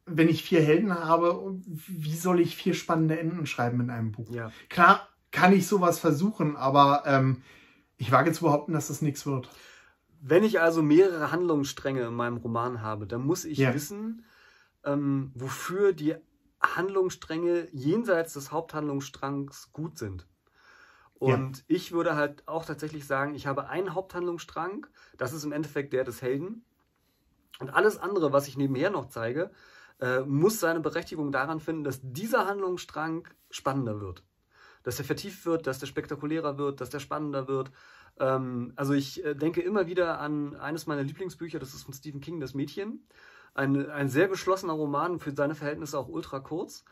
wenn 0.07 0.29
ich 0.29 0.43
vier 0.43 0.61
Helden 0.61 0.93
habe, 0.95 1.61
wie 1.65 2.17
soll 2.17 2.41
ich 2.41 2.57
vier 2.57 2.75
spannende 2.75 3.19
Enden 3.19 3.47
schreiben 3.47 3.81
in 3.81 3.91
einem 3.91 4.12
Buch? 4.12 4.31
Ja. 4.31 4.53
Klar 4.69 5.09
kann 5.31 5.53
ich 5.53 5.67
sowas 5.67 5.99
versuchen, 5.99 6.57
aber 6.57 7.05
ähm, 7.07 7.43
ich 7.97 8.11
wage 8.12 8.33
zu 8.33 8.45
behaupten, 8.45 8.73
dass 8.73 8.88
das 8.88 9.03
nichts 9.03 9.27
wird. 9.27 9.49
Wenn 10.21 10.45
ich 10.45 10.61
also 10.61 10.83
mehrere 10.83 11.33
Handlungsstränge 11.33 12.03
in 12.03 12.15
meinem 12.15 12.37
Roman 12.37 12.83
habe, 12.83 13.07
dann 13.07 13.25
muss 13.25 13.45
ich 13.45 13.59
ja. 13.59 13.75
wissen, 13.75 14.25
ähm, 14.85 15.33
wofür 15.35 15.93
die 15.93 16.17
Handlungsstränge 16.61 17.69
jenseits 17.73 18.35
des 18.35 18.53
Haupthandlungsstrangs 18.53 19.73
gut 19.73 19.99
sind. 19.99 20.27
Und 21.15 21.59
ja. 21.59 21.65
ich 21.69 21.93
würde 21.93 22.17
halt 22.17 22.47
auch 22.49 22.65
tatsächlich 22.65 23.07
sagen, 23.07 23.35
ich 23.35 23.47
habe 23.47 23.69
einen 23.69 23.95
Haupthandlungsstrang, 23.95 24.87
das 25.17 25.33
ist 25.33 25.45
im 25.45 25.53
Endeffekt 25.53 25.93
der 25.93 26.05
des 26.05 26.21
Helden. 26.21 26.65
Und 27.61 27.71
alles 27.71 27.99
andere, 27.99 28.33
was 28.33 28.49
ich 28.49 28.57
nebenher 28.57 28.91
noch 28.91 29.09
zeige, 29.09 29.53
äh, 30.03 30.21
muss 30.23 30.59
seine 30.59 30.81
Berechtigung 30.81 31.31
daran 31.31 31.61
finden, 31.61 31.85
dass 31.85 32.01
dieser 32.03 32.47
Handlungsstrang 32.47 33.29
spannender 33.51 34.01
wird. 34.01 34.25
Dass 34.83 34.99
er 34.99 35.05
vertieft 35.05 35.47
wird, 35.47 35.69
dass 35.69 35.79
der 35.79 35.87
spektakulärer 35.87 36.59
wird, 36.59 36.81
dass 36.81 36.91
der 36.91 36.99
spannender 36.99 37.47
wird. 37.47 37.71
Ähm, 38.19 38.73
also 38.75 38.95
ich 38.95 39.25
äh, 39.25 39.35
denke 39.35 39.62
immer 39.62 39.87
wieder 39.87 40.19
an 40.19 40.57
eines 40.57 40.87
meiner 40.87 41.05
Lieblingsbücher, 41.05 41.61
das 41.61 41.73
ist 41.73 41.85
von 41.85 41.95
Stephen 41.95 42.21
King, 42.21 42.41
Das 42.41 42.53
Mädchen. 42.53 43.07
Ein, 43.55 43.88
ein 43.91 44.09
sehr 44.09 44.27
geschlossener 44.27 44.73
Roman, 44.73 45.21
für 45.21 45.31
seine 45.31 45.55
Verhältnisse 45.55 45.99
auch 45.99 46.09
ultra 46.09 46.41
kurz. 46.41 46.85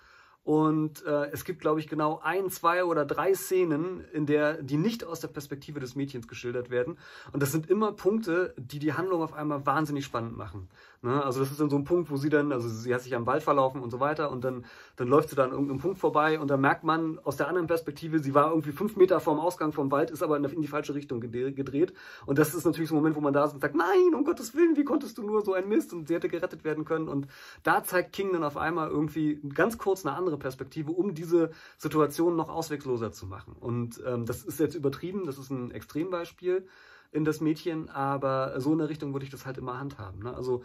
Und 0.43 1.05
äh, 1.05 1.31
es 1.33 1.45
gibt, 1.45 1.61
glaube 1.61 1.81
ich, 1.81 1.89
genau 1.89 2.21
ein, 2.23 2.49
zwei 2.49 2.85
oder 2.85 3.05
drei 3.05 3.35
Szenen, 3.35 4.05
in 4.13 4.25
der 4.25 4.63
die 4.63 4.79
nicht 4.79 5.05
aus 5.05 5.21
der 5.21 5.29
Perspektive 5.29 5.81
des 5.81 5.97
Mädchens 5.97 6.29
geschildert 6.29 6.71
werden. 6.71 6.97
Und 7.33 7.43
das 7.43 7.53
sind 7.53 7.69
immer 7.69 7.93
Punkte, 7.93 8.55
die 8.57 8.79
die 8.79 8.95
Handlung 8.95 9.23
auf 9.23 9.35
einmal 9.35 9.67
wahnsinnig 9.67 10.05
spannend 10.05 10.37
machen. 10.37 10.69
Ne? 11.03 11.23
Also 11.25 11.41
das 11.41 11.51
ist 11.51 11.61
dann 11.61 11.71
so 11.71 11.77
ein 11.77 11.85
Punkt, 11.85 12.11
wo 12.11 12.17
sie 12.17 12.29
dann, 12.29 12.53
also 12.53 12.69
sie 12.69 12.95
hat 12.95 13.03
sich 13.03 13.15
am 13.15 13.27
Wald 13.27 13.43
verlaufen 13.43 13.83
und 13.83 13.91
so 13.91 14.01
weiter 14.01 14.31
und 14.31 14.45
dann, 14.45 14.67
dann 14.97 15.09
läuft 15.09 15.31
sie 15.31 15.37
da 15.37 15.45
an 15.45 15.53
irgendeinem 15.53 15.79
Punkt 15.79 15.99
vorbei 15.99 16.39
und 16.39 16.49
dann 16.49 16.61
merkt 16.61 16.85
man 16.85 17.19
aus 17.21 17.37
der 17.37 17.49
anderen 17.49 17.67
Perspektive, 17.67 18.19
sie 18.19 18.35
war 18.35 18.51
irgendwie 18.51 18.73
fünf 18.73 18.97
Meter 18.97 19.21
vorm 19.21 19.41
Ausgang 19.41 19.73
vom 19.73 19.91
Wald, 19.91 20.11
ist 20.11 20.23
aber 20.23 20.37
in 20.37 20.63
die 20.63 20.69
falsche 20.69 20.95
Richtung 20.95 21.21
gedreht. 21.21 21.95
Und 22.27 22.39
das 22.39 22.55
ist 22.55 22.67
natürlich 22.67 22.91
so 22.91 22.95
ein 22.95 22.99
Moment, 22.99 23.17
wo 23.17 23.21
man 23.21 23.33
da 23.33 23.45
ist 23.45 23.55
und 23.55 23.61
sagt, 23.61 23.75
nein, 23.75 24.15
um 24.15 24.25
Gottes 24.25 24.55
Willen, 24.55 24.77
wie 24.77 24.85
konntest 24.85 25.17
du 25.17 25.23
nur 25.23 25.43
so 25.43 25.55
ein 25.55 25.69
Mist? 25.69 25.93
Und 25.93 26.09
sie 26.09 26.15
hätte 26.15 26.29
gerettet 26.29 26.65
werden 26.65 26.85
können. 26.85 27.09
Und 27.09 27.29
da 27.63 27.83
zeigt 27.83 28.13
King 28.13 28.33
dann 28.33 28.45
auf 28.45 28.57
einmal 28.57 28.91
irgendwie 28.91 29.41
ganz 29.55 29.79
kurz 29.79 30.05
eine 30.05 30.15
andere 30.15 30.30
Perspektive, 30.37 30.93
um 30.93 31.15
diese 31.15 31.51
Situation 31.79 32.37
noch 32.37 32.49
auswegloser 32.49 33.13
zu 33.13 33.27
machen. 33.27 33.55
Und 33.59 34.01
ähm, 34.07 34.27
das 34.27 34.43
ist 34.45 34.61
jetzt 34.61 34.75
übertrieben, 34.75 35.27
das 35.27 35.39
ist 35.39 35.51
ein 35.51 35.71
Extrembeispiel 35.71 36.67
in 37.13 37.25
das 37.25 37.41
Mädchen, 37.41 37.89
aber 37.89 38.61
so 38.61 38.73
in 38.73 38.79
der 38.79 38.89
Richtung 38.89 39.13
würde 39.13 39.25
ich 39.25 39.31
das 39.31 39.47
halt 39.47 39.59
immer 39.59 39.79
handhaben. 39.79 40.23
Ne? 40.23 40.35
Also 40.35 40.63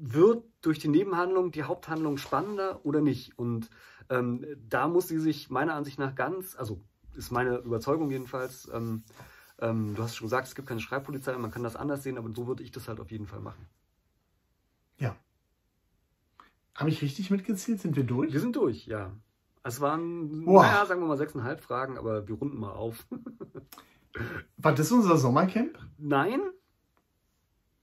wird 0.00 0.44
durch 0.62 0.78
die 0.78 0.88
Nebenhandlung 0.88 1.50
die 1.50 1.64
Haupthandlung 1.64 2.16
spannender 2.16 2.84
oder 2.84 3.00
nicht? 3.00 3.38
Und 3.38 3.70
ähm, 4.08 4.44
da 4.68 4.88
muss 4.88 5.08
sie 5.08 5.18
sich 5.18 5.50
meiner 5.50 5.74
Ansicht 5.74 5.98
nach 5.98 6.14
ganz, 6.14 6.56
also 6.56 6.80
ist 7.14 7.30
meine 7.30 7.58
Überzeugung 7.58 8.10
jedenfalls, 8.10 8.70
ähm, 8.72 9.04
ähm, 9.58 9.94
du 9.94 10.02
hast 10.02 10.16
schon 10.16 10.26
gesagt, 10.26 10.48
es 10.48 10.54
gibt 10.54 10.68
keine 10.68 10.80
Schreibpolizei, 10.80 11.36
man 11.36 11.50
kann 11.50 11.62
das 11.62 11.76
anders 11.76 12.02
sehen, 12.02 12.18
aber 12.18 12.30
so 12.34 12.46
würde 12.46 12.62
ich 12.62 12.70
das 12.70 12.88
halt 12.88 13.00
auf 13.00 13.10
jeden 13.10 13.26
Fall 13.26 13.40
machen. 13.40 13.66
Ja. 14.98 15.16
Habe 16.80 16.88
ich 16.88 17.02
richtig 17.02 17.30
mitgezählt? 17.30 17.78
Sind 17.80 17.94
wir 17.94 18.04
durch? 18.04 18.32
Wir 18.32 18.40
sind 18.40 18.56
durch, 18.56 18.86
ja. 18.86 19.12
Es 19.62 19.82
waren, 19.82 20.46
Boah. 20.46 20.62
naja, 20.62 20.86
sagen 20.86 21.02
wir 21.02 21.06
mal 21.08 21.18
sechseinhalb 21.18 21.60
Fragen, 21.60 21.98
aber 21.98 22.26
wir 22.26 22.34
runden 22.36 22.58
mal 22.58 22.72
auf. 22.72 23.06
War 24.56 24.74
das 24.74 24.90
unser 24.90 25.18
Sommercamp? 25.18 25.78
Nein? 25.98 26.40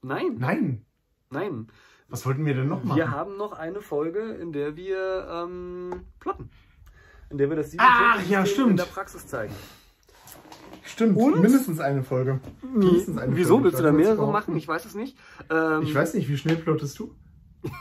Nein, 0.01 0.37
Nein. 0.39 0.85
nein. 1.29 1.67
Was 2.09 2.25
wollten 2.25 2.43
wir 2.45 2.55
denn 2.55 2.67
noch 2.67 2.83
machen? 2.83 2.97
Wir 2.97 3.11
haben 3.11 3.37
noch 3.37 3.53
eine 3.53 3.81
Folge, 3.81 4.19
in 4.31 4.51
der 4.51 4.75
wir 4.75 5.27
ähm, 5.29 6.05
plotten. 6.19 6.49
In 7.29 7.37
der 7.37 7.49
wir 7.49 7.57
das 7.57 7.69
Sieben-Punkte-System 7.71 8.31
ja, 8.31 8.45
stimmt. 8.47 8.69
in 8.71 8.77
der 8.77 8.85
Praxis 8.85 9.27
zeigen. 9.27 9.53
Stimmt, 10.83 11.17
Und? 11.17 11.39
mindestens 11.41 11.79
eine 11.79 12.01
Folge. 12.03 12.39
Mindestens 12.63 13.17
eine 13.19 13.35
Wieso? 13.35 13.55
Folge. 13.55 13.65
Willst 13.65 13.79
du 13.79 13.83
da 13.83 13.91
mehrere 13.91 14.31
machen? 14.31 14.55
Ich 14.55 14.67
weiß 14.67 14.85
es 14.85 14.95
nicht. 14.95 15.17
Ähm, 15.51 15.81
Ich 15.83 15.93
weiß 15.93 16.13
nicht, 16.15 16.29
wie 16.29 16.37
schnell 16.37 16.55
plottest 16.55 16.97
du? 16.97 17.13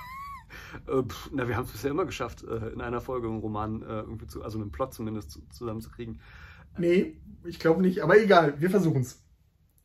Äh, 0.87 1.03
pff, 1.03 1.31
na, 1.33 1.49
wir 1.49 1.57
haben 1.57 1.65
es 1.65 1.73
bisher 1.73 1.91
immer 1.91 2.05
geschafft, 2.05 2.43
äh, 2.45 2.69
in 2.69 2.81
einer 2.81 3.01
Folge 3.01 3.29
einen 3.29 3.41
Roman 3.41 3.83
äh, 3.83 4.01
irgendwie 4.01 4.27
zu, 4.27 4.43
also 4.43 4.59
einen 4.59 4.71
Plot 4.73 4.95
zumindest 4.95 5.31
zu, 5.31 5.41
zusammenzukriegen. 5.51 6.21
Nee, 6.79 7.19
ich 7.45 7.59
glaube 7.59 7.81
nicht. 7.83 8.03
Aber 8.03 8.19
egal, 8.19 8.61
wir 8.61 8.71
versuchen 8.71 9.03
es. 9.03 9.23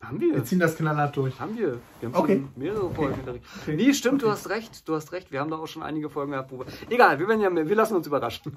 Haben 0.02 0.20
wir? 0.20 0.34
Wir 0.34 0.44
ziehen 0.44 0.60
das 0.60 0.76
knallhart 0.76 1.16
durch. 1.16 1.40
Haben 1.40 1.58
wir. 1.58 1.80
Wir 2.00 2.10
haben 2.10 2.16
Okay. 2.16 2.38
schon 2.38 2.50
mehrere 2.62 2.90
Folgen 2.90 3.24
sich. 3.24 3.42
Okay. 3.62 3.76
Nee, 3.76 3.94
stimmt, 3.94 4.24
du 4.24 4.26
Okay. 4.26 4.34
hast 4.36 4.50
recht. 4.50 4.88
Du 4.90 4.96
hast 4.96 5.12
recht. 5.12 5.32
Wir 5.32 5.40
haben 5.40 5.52
da 5.52 5.58
auch 5.58 5.68
schon 5.68 5.84
einige 5.84 6.10
Folgen 6.10 6.32
gehabt, 6.32 6.52
wo 6.52 6.60
wir. 6.60 6.66
Egal, 6.90 7.20
wir, 7.20 7.28
werden 7.28 7.42
ja, 7.42 7.54
wir 7.70 7.76
lassen 7.76 7.96
uns 7.96 8.08
überraschen. 8.08 8.52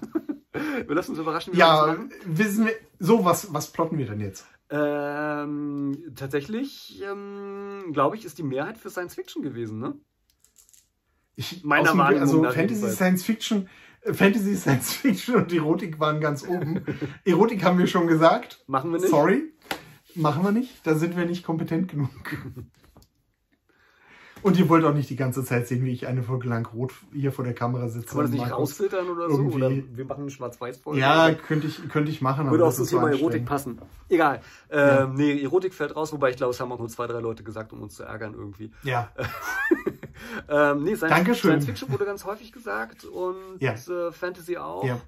wir 0.86 0.94
lassen 0.94 1.10
uns 1.10 1.20
überraschen, 1.20 1.52
wie 1.52 1.58
Ja, 1.58 1.96
wissen 2.24 2.64
wir. 2.66 2.72
So, 2.98 3.24
was, 3.26 3.52
was 3.52 3.70
plotten 3.70 3.98
wir 3.98 4.06
denn 4.06 4.20
jetzt? 4.20 4.46
Ähm, 4.70 6.12
tatsächlich, 6.16 7.02
ähm, 7.04 7.92
glaube 7.92 8.16
ich, 8.16 8.24
ist 8.24 8.38
die 8.38 8.42
Mehrheit 8.42 8.78
für 8.78 8.88
Science 8.88 9.14
Fiction 9.14 9.42
gewesen, 9.42 9.78
ne? 9.78 9.94
Ich, 11.36 11.64
Meiner 11.64 11.90
dem- 11.92 11.98
Wahrnehmung 11.98 12.20
Also 12.22 12.42
Fantasy. 12.44 12.90
Science 12.90 13.24
Fiction, 13.24 13.68
Fantasy, 14.12 14.54
Science 14.56 14.92
Fiction 14.92 15.34
und 15.36 15.52
Erotik 15.52 15.98
waren 15.98 16.20
ganz 16.20 16.46
oben. 16.46 16.82
Erotik 17.24 17.64
haben 17.64 17.78
wir 17.78 17.86
schon 17.86 18.06
gesagt. 18.06 18.62
Machen 18.66 18.92
wir 18.92 18.98
nicht? 19.00 19.10
Sorry. 19.10 19.52
Machen 20.14 20.44
wir 20.44 20.52
nicht. 20.52 20.86
Da 20.86 20.94
sind 20.94 21.16
wir 21.16 21.24
nicht 21.26 21.42
kompetent 21.44 21.90
genug. 21.90 22.10
Und 24.42 24.58
ihr 24.58 24.68
wollt 24.68 24.84
auch 24.84 24.92
nicht 24.92 25.08
die 25.08 25.16
ganze 25.16 25.42
Zeit 25.42 25.66
sehen, 25.68 25.86
wie 25.86 25.90
ich 25.92 26.06
eine 26.06 26.22
Folge 26.22 26.50
lang 26.50 26.66
rot 26.66 26.92
hier 27.14 27.32
vor 27.32 27.46
der 27.46 27.54
Kamera 27.54 27.88
sitze. 27.88 28.08
Kann 28.08 28.16
man 28.18 28.26
das 28.26 28.32
nicht 28.32 28.40
Markus- 28.42 28.58
rausfiltern 28.58 29.08
oder 29.08 29.30
so? 29.30 29.36
Oder 29.42 29.70
wir 29.70 30.04
machen 30.04 30.20
eine 30.20 30.30
Schwarz-Weiß-Folge? 30.30 31.00
Ja, 31.00 31.32
könnte 31.32 31.66
ich, 31.66 31.88
könnte 31.88 32.10
ich 32.10 32.20
machen. 32.20 32.50
Würde 32.50 32.62
auch 32.64 32.68
das 32.68 32.76
zum 32.76 32.86
Thema 33.00 33.10
Erotik 33.10 33.46
passen. 33.46 33.78
Egal. 34.10 34.42
Ähm, 34.70 34.78
Ja. 34.86 35.06
Nee, 35.06 35.42
Erotik 35.42 35.72
fällt 35.72 35.96
raus, 35.96 36.12
wobei 36.12 36.28
ich 36.28 36.36
glaube, 36.36 36.50
es 36.50 36.60
haben 36.60 36.70
auch 36.72 36.78
nur 36.78 36.88
zwei, 36.90 37.06
drei 37.06 37.20
Leute 37.20 37.42
gesagt, 37.42 37.72
um 37.72 37.80
uns 37.80 37.94
zu 37.94 38.02
ärgern 38.02 38.34
irgendwie. 38.34 38.70
Ja, 38.82 39.10
Ähm, 40.48 40.82
nee, 40.84 40.94
Science, 40.96 41.14
Dankeschön. 41.16 41.50
Science 41.50 41.66
Fiction 41.66 41.90
wurde 41.92 42.04
ganz 42.04 42.24
häufig 42.24 42.52
gesagt 42.52 43.04
und 43.04 43.60
Ja. 43.60 43.72
äh, 43.72 44.12
Fantasy 44.12 44.56
auch. 44.56 44.84
ja. 44.84 45.00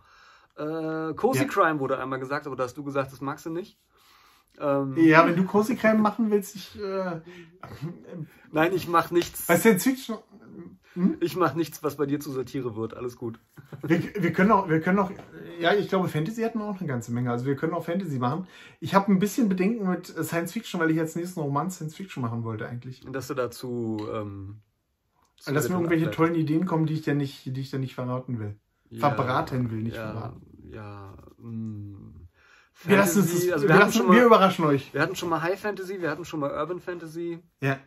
Äh, 0.58 1.14
Cozy 1.14 1.40
Ja. 1.40 1.44
Crime 1.44 1.80
wurde 1.80 1.98
einmal 1.98 2.18
gesagt, 2.18 2.46
aber 2.46 2.56
da 2.56 2.64
hast 2.64 2.76
du 2.76 2.82
gesagt, 2.84 3.12
das 3.12 3.20
magst 3.20 3.44
du 3.46 3.50
nicht. 3.50 3.78
Ähm, 4.58 4.96
Ja, 4.96 5.26
wenn 5.26 5.36
du 5.36 5.44
Cozy 5.44 5.76
Crime 5.76 5.98
machen 5.98 6.30
willst, 6.30 6.56
ich, 6.56 6.80
äh, 6.80 7.20
Nein, 8.52 8.72
ich 8.74 8.88
mach 8.88 9.10
nichts. 9.10 9.46
bei 9.46 9.56
Science 9.56 9.84
Fiction, 9.84 10.16
Ich 11.20 11.36
mach 11.36 11.52
nichts, 11.54 11.82
was 11.82 11.96
bei 11.98 12.06
dir 12.06 12.20
zu 12.20 12.30
Satire 12.32 12.74
wird. 12.74 12.94
Alles 12.96 13.16
gut. 13.18 13.38
wir, 13.82 14.00
wir 14.02 14.32
können 14.32 14.50
auch, 14.50 14.66
wir 14.70 14.80
können 14.80 14.98
auch, 14.98 15.10
ja, 15.60 15.74
ich 15.74 15.88
glaube, 15.90 16.08
Fantasy 16.08 16.40
hatten 16.40 16.58
wir 16.60 16.64
auch 16.64 16.78
eine 16.78 16.88
ganze 16.88 17.12
Menge. 17.12 17.30
Also 17.30 17.44
wir 17.44 17.54
können 17.54 17.74
auch 17.74 17.84
Fantasy 17.84 18.18
machen. 18.18 18.46
Ich 18.80 18.94
habe 18.94 19.12
ein 19.12 19.18
bisschen 19.18 19.50
Bedenken 19.50 19.86
mit 19.90 20.06
Science 20.06 20.52
Fiction, 20.54 20.80
weil 20.80 20.90
ich 20.90 20.98
als 20.98 21.14
nächsten 21.16 21.40
Roman 21.40 21.70
Science 21.70 21.94
Fiction 21.96 22.22
machen 22.22 22.44
wollte 22.44 22.66
eigentlich. 22.66 23.04
Und 23.04 23.12
dass 23.12 23.28
du 23.28 23.34
dazu. 23.34 24.08
Ähm, 24.10 24.62
zu 25.38 25.52
Dass 25.52 25.68
mir 25.68 25.76
irgendwelche 25.76 26.10
tollen 26.10 26.34
Ideen 26.34 26.66
kommen, 26.66 26.86
die 26.86 26.94
ich 26.94 27.02
dann 27.02 27.18
nicht, 27.18 27.44
die 27.44 27.60
ich 27.60 27.70
dann 27.70 27.80
nicht 27.80 27.94
verraten 27.94 28.38
will. 28.38 28.58
verbraten 28.98 29.70
will, 29.70 29.82
nicht 29.82 29.96
ja, 29.96 30.12
verraten. 30.12 30.42
Ja. 30.70 31.14
mm. 31.38 32.26
Wir, 32.84 32.96
lassen 32.98 33.22
uns 33.22 33.32
das, 33.32 33.52
also 33.52 33.68
wir, 33.68 33.74
wir, 33.74 33.80
lassen, 33.80 33.98
schon 33.98 34.06
wir 34.08 34.18
mal, 34.18 34.26
überraschen 34.26 34.64
euch. 34.66 34.92
wir 34.92 35.00
hatten 35.00 35.16
schon 35.16 35.30
mal 35.30 35.40
High 35.40 35.58
Fantasy, 35.58 36.00
wir 36.00 36.10
hatten 36.10 36.26
schon 36.26 36.40
mal 36.40 36.50
Urban 36.50 36.80
Fantasy. 36.80 37.38
Ja. 37.60 37.78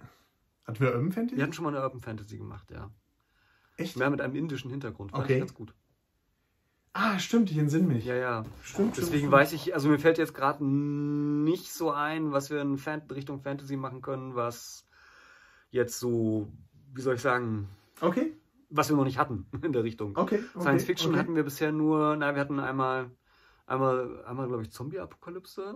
Hatten 0.66 0.80
wir 0.80 0.94
Urban 0.94 1.12
Fantasy? 1.12 1.38
Wir 1.38 1.44
hatten 1.44 1.54
schon 1.54 1.64
mal 1.64 1.76
eine 1.76 1.84
Urban 1.84 2.02
Fantasy 2.02 2.38
gemacht, 2.38 2.72
ja. 2.72 2.90
Echt? 3.78 3.98
Mehr 3.98 4.10
mit 4.10 4.20
einem 4.20 4.36
indischen 4.36 4.72
Hintergrund. 4.72 5.12
Fand 5.12 5.24
Okay. 5.24 5.34
ich 5.34 5.40
ganz 5.40 5.54
gut. 5.54 5.74
Ah, 6.94 7.20
stimmt, 7.20 7.52
ich 7.52 7.58
entsinne 7.58 7.88
mich. 7.88 8.06
Ja, 8.06 8.16
ja. 8.16 8.46
Stimmt, 8.64 8.98
Deswegen 8.98 9.18
stimmt, 9.20 9.32
weiß 9.32 9.54
ich, 9.54 9.74
also 9.74 9.90
mir 9.90 10.00
fällt 10.00 10.18
jetzt 10.18 10.34
gerade 10.34 10.66
nicht 10.66 11.72
so 11.72 11.92
ein, 11.92 12.32
was 12.32 12.50
wir 12.50 12.62
in 12.62 12.78
Fan 12.78 13.04
Richtung 13.12 13.42
Fantasy 13.42 13.78
machen 13.78 14.02
können, 14.02 14.36
was 14.36 14.86
jetzt 15.70 16.00
so, 16.00 16.52
wie 16.94 17.02
soll 17.02 17.16
ich 17.16 17.22
sagen. 17.22 17.68
Okay, 18.02 18.34
was 18.70 18.90
wir 18.90 18.96
noch 18.96 19.04
nicht 19.06 19.18
hatten 19.18 19.46
in 19.64 19.74
der 19.74 19.84
Richtung. 19.84 20.16
okay. 20.18 20.44
okay 20.54 20.62
Science 20.62 20.84
Fiction 20.86 21.12
okay. 21.12 21.20
hatten 21.20 21.36
wir 21.36 21.44
bisher 21.44 21.72
nur, 21.72 22.16
na, 22.16 22.34
wir 22.36 22.42
hatten 22.42 22.60
einmal, 22.60 23.10
einmal, 23.66 24.24
einmal 24.26 24.48
glaube 24.48 24.64
ich, 24.64 24.72
Zombie-Apokalypse. 24.72 25.76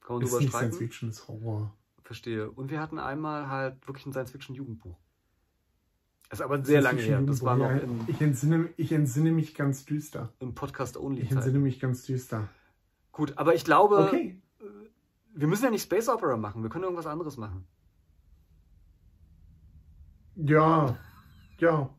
Kann 0.00 0.16
man 0.16 0.22
Ist 0.22 0.30
drüber 0.30 0.40
nicht 0.40 0.48
streiten. 0.50 0.72
Science 0.72 0.78
Fiction, 0.78 1.08
ist 1.10 1.28
Horror. 1.28 1.76
Verstehe. 2.02 2.50
Und 2.50 2.70
wir 2.70 2.80
hatten 2.80 2.98
einmal 2.98 3.48
halt 3.48 3.86
wirklich 3.86 4.04
ein 4.06 4.12
Science-Fiction-Jugendbuch. 4.12 4.98
Das 6.28 6.40
ist 6.40 6.44
aber 6.44 6.64
sehr 6.64 6.80
lange 6.80 7.00
her. 7.00 7.20
Das 7.22 7.42
war 7.42 7.56
noch 7.56 7.70
ja, 7.70 7.80
ich, 8.06 8.20
entsinne, 8.20 8.70
ich 8.76 8.90
entsinne 8.90 9.32
mich 9.32 9.54
ganz 9.54 9.84
düster. 9.84 10.32
im 10.40 10.48
Ich 10.50 10.54
Podcast-Only-Zeit. 10.54 11.30
entsinne 11.30 11.58
mich 11.58 11.78
ganz 11.78 12.04
düster. 12.04 12.48
Gut, 13.12 13.36
aber 13.36 13.54
ich 13.54 13.64
glaube, 13.64 13.98
Okay. 14.08 14.40
wir 15.34 15.46
müssen 15.46 15.64
ja 15.64 15.70
nicht 15.70 15.82
Space 15.82 16.08
Opera 16.08 16.36
machen. 16.36 16.62
Wir 16.62 16.70
können 16.70 16.84
irgendwas 16.84 17.06
anderes 17.06 17.36
machen. 17.36 17.66
Ja. 20.36 20.96
Ja. 21.58 21.90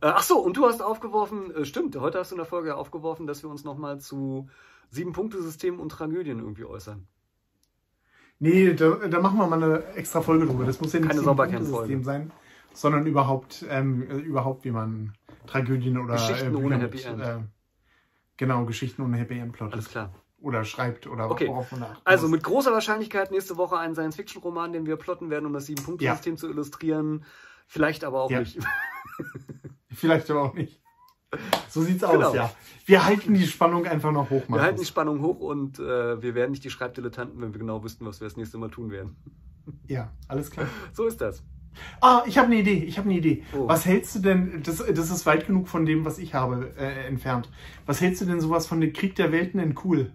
Äh, 0.00 0.08
ach 0.08 0.22
so, 0.22 0.38
und 0.38 0.56
du 0.56 0.66
hast 0.66 0.82
aufgeworfen, 0.82 1.54
äh, 1.54 1.64
stimmt, 1.64 1.96
heute 1.96 2.18
hast 2.18 2.30
du 2.30 2.34
in 2.34 2.38
der 2.38 2.46
Folge 2.46 2.76
aufgeworfen, 2.76 3.26
dass 3.26 3.42
wir 3.42 3.50
uns 3.50 3.64
nochmal 3.64 4.00
zu 4.00 4.48
Sieben-Punkte-System 4.90 5.80
und 5.80 5.90
Tragödien 5.90 6.38
irgendwie 6.38 6.64
äußern. 6.64 7.06
Nee, 8.38 8.74
da, 8.74 9.08
da 9.08 9.20
machen 9.20 9.38
wir 9.38 9.46
mal 9.46 9.62
eine 9.62 9.84
extra 9.94 10.20
Folge 10.20 10.46
drüber. 10.46 10.64
Das 10.64 10.80
muss 10.80 10.92
ja 10.92 11.00
nicht 11.00 11.08
Keine. 11.08 11.64
System 11.64 12.04
sein, 12.04 12.30
sondern 12.74 13.06
überhaupt, 13.06 13.64
ähm, 13.68 14.02
äh, 14.10 14.16
überhaupt, 14.16 14.64
wie 14.64 14.70
man 14.70 15.14
Tragödien 15.46 15.98
oder 15.98 16.14
Geschichten 16.14 16.52
Bücher 16.52 16.64
ohne 16.66 16.78
Happy 16.78 17.02
End. 17.02 17.22
Äh, 17.22 17.38
genau, 18.36 18.66
Geschichten 18.66 19.02
ohne 19.02 19.16
Happy 19.16 19.38
End 19.38 19.52
plottet. 19.52 19.74
Alles 19.74 19.88
klar. 19.88 20.12
Oder 20.38 20.64
schreibt 20.64 21.06
oder 21.06 21.30
Okay. 21.30 21.48
worauf 21.48 21.72
man 21.72 21.80
da 21.80 21.86
achten 21.86 22.02
Also 22.04 22.28
mit 22.28 22.44
großer 22.44 22.72
Wahrscheinlichkeit 22.72 23.30
nächste 23.30 23.56
Woche 23.56 23.78
ein 23.78 23.94
Science-Fiction-Roman, 23.94 24.74
den 24.74 24.84
wir 24.86 24.96
plotten 24.96 25.30
werden, 25.30 25.46
um 25.46 25.54
das 25.54 25.66
Sieben-Punkte-System 25.66 26.36
zu 26.36 26.48
illustrieren. 26.48 27.24
Vielleicht 27.66 28.04
aber 28.04 28.22
auch 28.22 28.30
Ja. 28.30 28.40
nicht. 28.40 28.58
Vielleicht 29.90 30.30
aber 30.30 30.42
auch 30.42 30.54
nicht. 30.54 30.80
So 31.68 31.82
sieht's 31.82 32.02
Genau. 32.08 32.28
aus, 32.28 32.34
ja. 32.34 32.52
Wir 32.86 33.04
halten 33.04 33.34
die 33.34 33.46
Spannung 33.46 33.86
einfach 33.86 34.12
noch 34.12 34.30
hoch, 34.30 34.44
Wir 34.48 34.60
halten 34.60 34.76
die 34.76 34.80
Markus. 34.82 34.88
Spannung 34.88 35.20
hoch 35.22 35.40
und 35.40 35.78
äh, 35.78 36.22
wir 36.22 36.34
werden 36.34 36.52
nicht 36.52 36.64
die 36.64 36.70
Schreibdilettanten, 36.70 37.40
wenn 37.40 37.52
wir 37.52 37.58
genau 37.58 37.82
wüssten, 37.82 38.06
was 38.06 38.20
wir 38.20 38.26
das 38.28 38.36
nächste 38.36 38.58
Mal 38.58 38.70
tun 38.70 38.90
werden. 38.90 39.16
Ja, 39.88 40.12
alles 40.28 40.52
klar. 40.52 40.68
So 40.92 41.06
ist 41.06 41.20
das. 41.20 41.42
Ah, 42.00 42.22
ich 42.24 42.38
habe 42.38 42.46
eine 42.46 42.60
Idee. 42.60 42.84
Ich 42.84 42.98
habe 42.98 43.08
eine 43.10 43.18
Idee. 43.18 43.42
Oh. 43.52 43.66
Was 43.66 43.84
hältst 43.84 44.14
du 44.14 44.20
denn? 44.20 44.62
Das, 44.62 44.76
das 44.78 45.10
ist 45.10 45.26
weit 45.26 45.48
genug 45.48 45.66
von 45.66 45.84
dem, 45.84 46.04
was 46.04 46.18
ich 46.18 46.34
habe, 46.34 46.72
äh, 46.78 47.04
entfernt. 47.08 47.50
Was 47.84 48.00
hältst 48.00 48.20
du 48.20 48.26
denn 48.26 48.40
sowas 48.40 48.68
von 48.68 48.80
dem 48.80 48.92
Krieg 48.92 49.16
der 49.16 49.32
Welten 49.32 49.58
in 49.58 49.74
cool? 49.82 50.12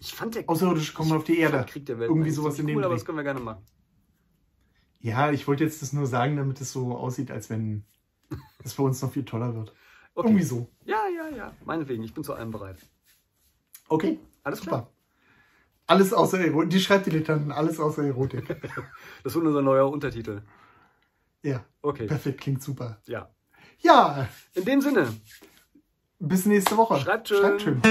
Ich 0.00 0.12
fand 0.14 0.34
der 0.34 0.50
Außerirdische 0.50 0.94
kommen 0.94 1.12
auf 1.12 1.22
die 1.22 1.38
Erde. 1.38 1.64
Krieg 1.68 1.86
der 1.86 2.00
Welt 2.00 2.10
Irgendwie 2.10 2.30
sowas 2.32 2.54
in 2.54 2.66
ziemlich 2.66 2.74
dem 2.74 2.78
cool, 2.78 2.84
aber 2.86 2.94
Dreh. 2.94 2.98
das 2.98 3.04
können 3.06 3.18
wir 3.18 3.22
gerne 3.24 3.38
machen. 3.40 3.62
Ja, 5.04 5.30
ich 5.30 5.46
wollte 5.46 5.64
jetzt 5.64 5.82
das 5.82 5.92
nur 5.92 6.06
sagen, 6.06 6.38
damit 6.38 6.62
es 6.62 6.72
so 6.72 6.96
aussieht, 6.96 7.30
als 7.30 7.50
wenn 7.50 7.84
es 8.64 8.72
für 8.72 8.80
uns 8.82 9.02
noch 9.02 9.12
viel 9.12 9.26
toller 9.26 9.54
wird. 9.54 9.74
Okay. 10.14 10.28
Irgendwie 10.28 10.44
so. 10.44 10.66
Ja, 10.86 11.02
ja, 11.14 11.28
ja. 11.36 11.52
Meinetwegen, 11.66 12.02
ich 12.04 12.14
bin 12.14 12.24
zu 12.24 12.32
allem 12.32 12.50
bereit. 12.50 12.78
Okay, 13.88 14.18
Alles 14.42 14.62
klar. 14.62 14.78
super. 14.78 14.90
Alles 15.86 16.14
außer 16.14 16.40
Erotik. 16.40 16.70
Die 16.70 16.80
Schreibdilettanten, 16.80 17.52
alles 17.52 17.78
außer 17.78 18.02
Erotik. 18.02 18.46
Das 19.22 19.34
wird 19.34 19.44
unser 19.44 19.60
neuer 19.60 19.90
Untertitel. 19.90 20.40
ja, 21.42 21.62
Okay. 21.82 22.06
perfekt, 22.06 22.40
klingt 22.40 22.62
super. 22.62 22.96
Ja. 23.04 23.28
Ja, 23.80 24.26
In 24.54 24.64
dem 24.64 24.80
Sinne, 24.80 25.14
bis 26.18 26.46
nächste 26.46 26.78
Woche. 26.78 26.98
Schreibt 27.00 27.28
schön. 27.28 27.40
Schreibt 27.40 27.60
schön. 27.60 27.82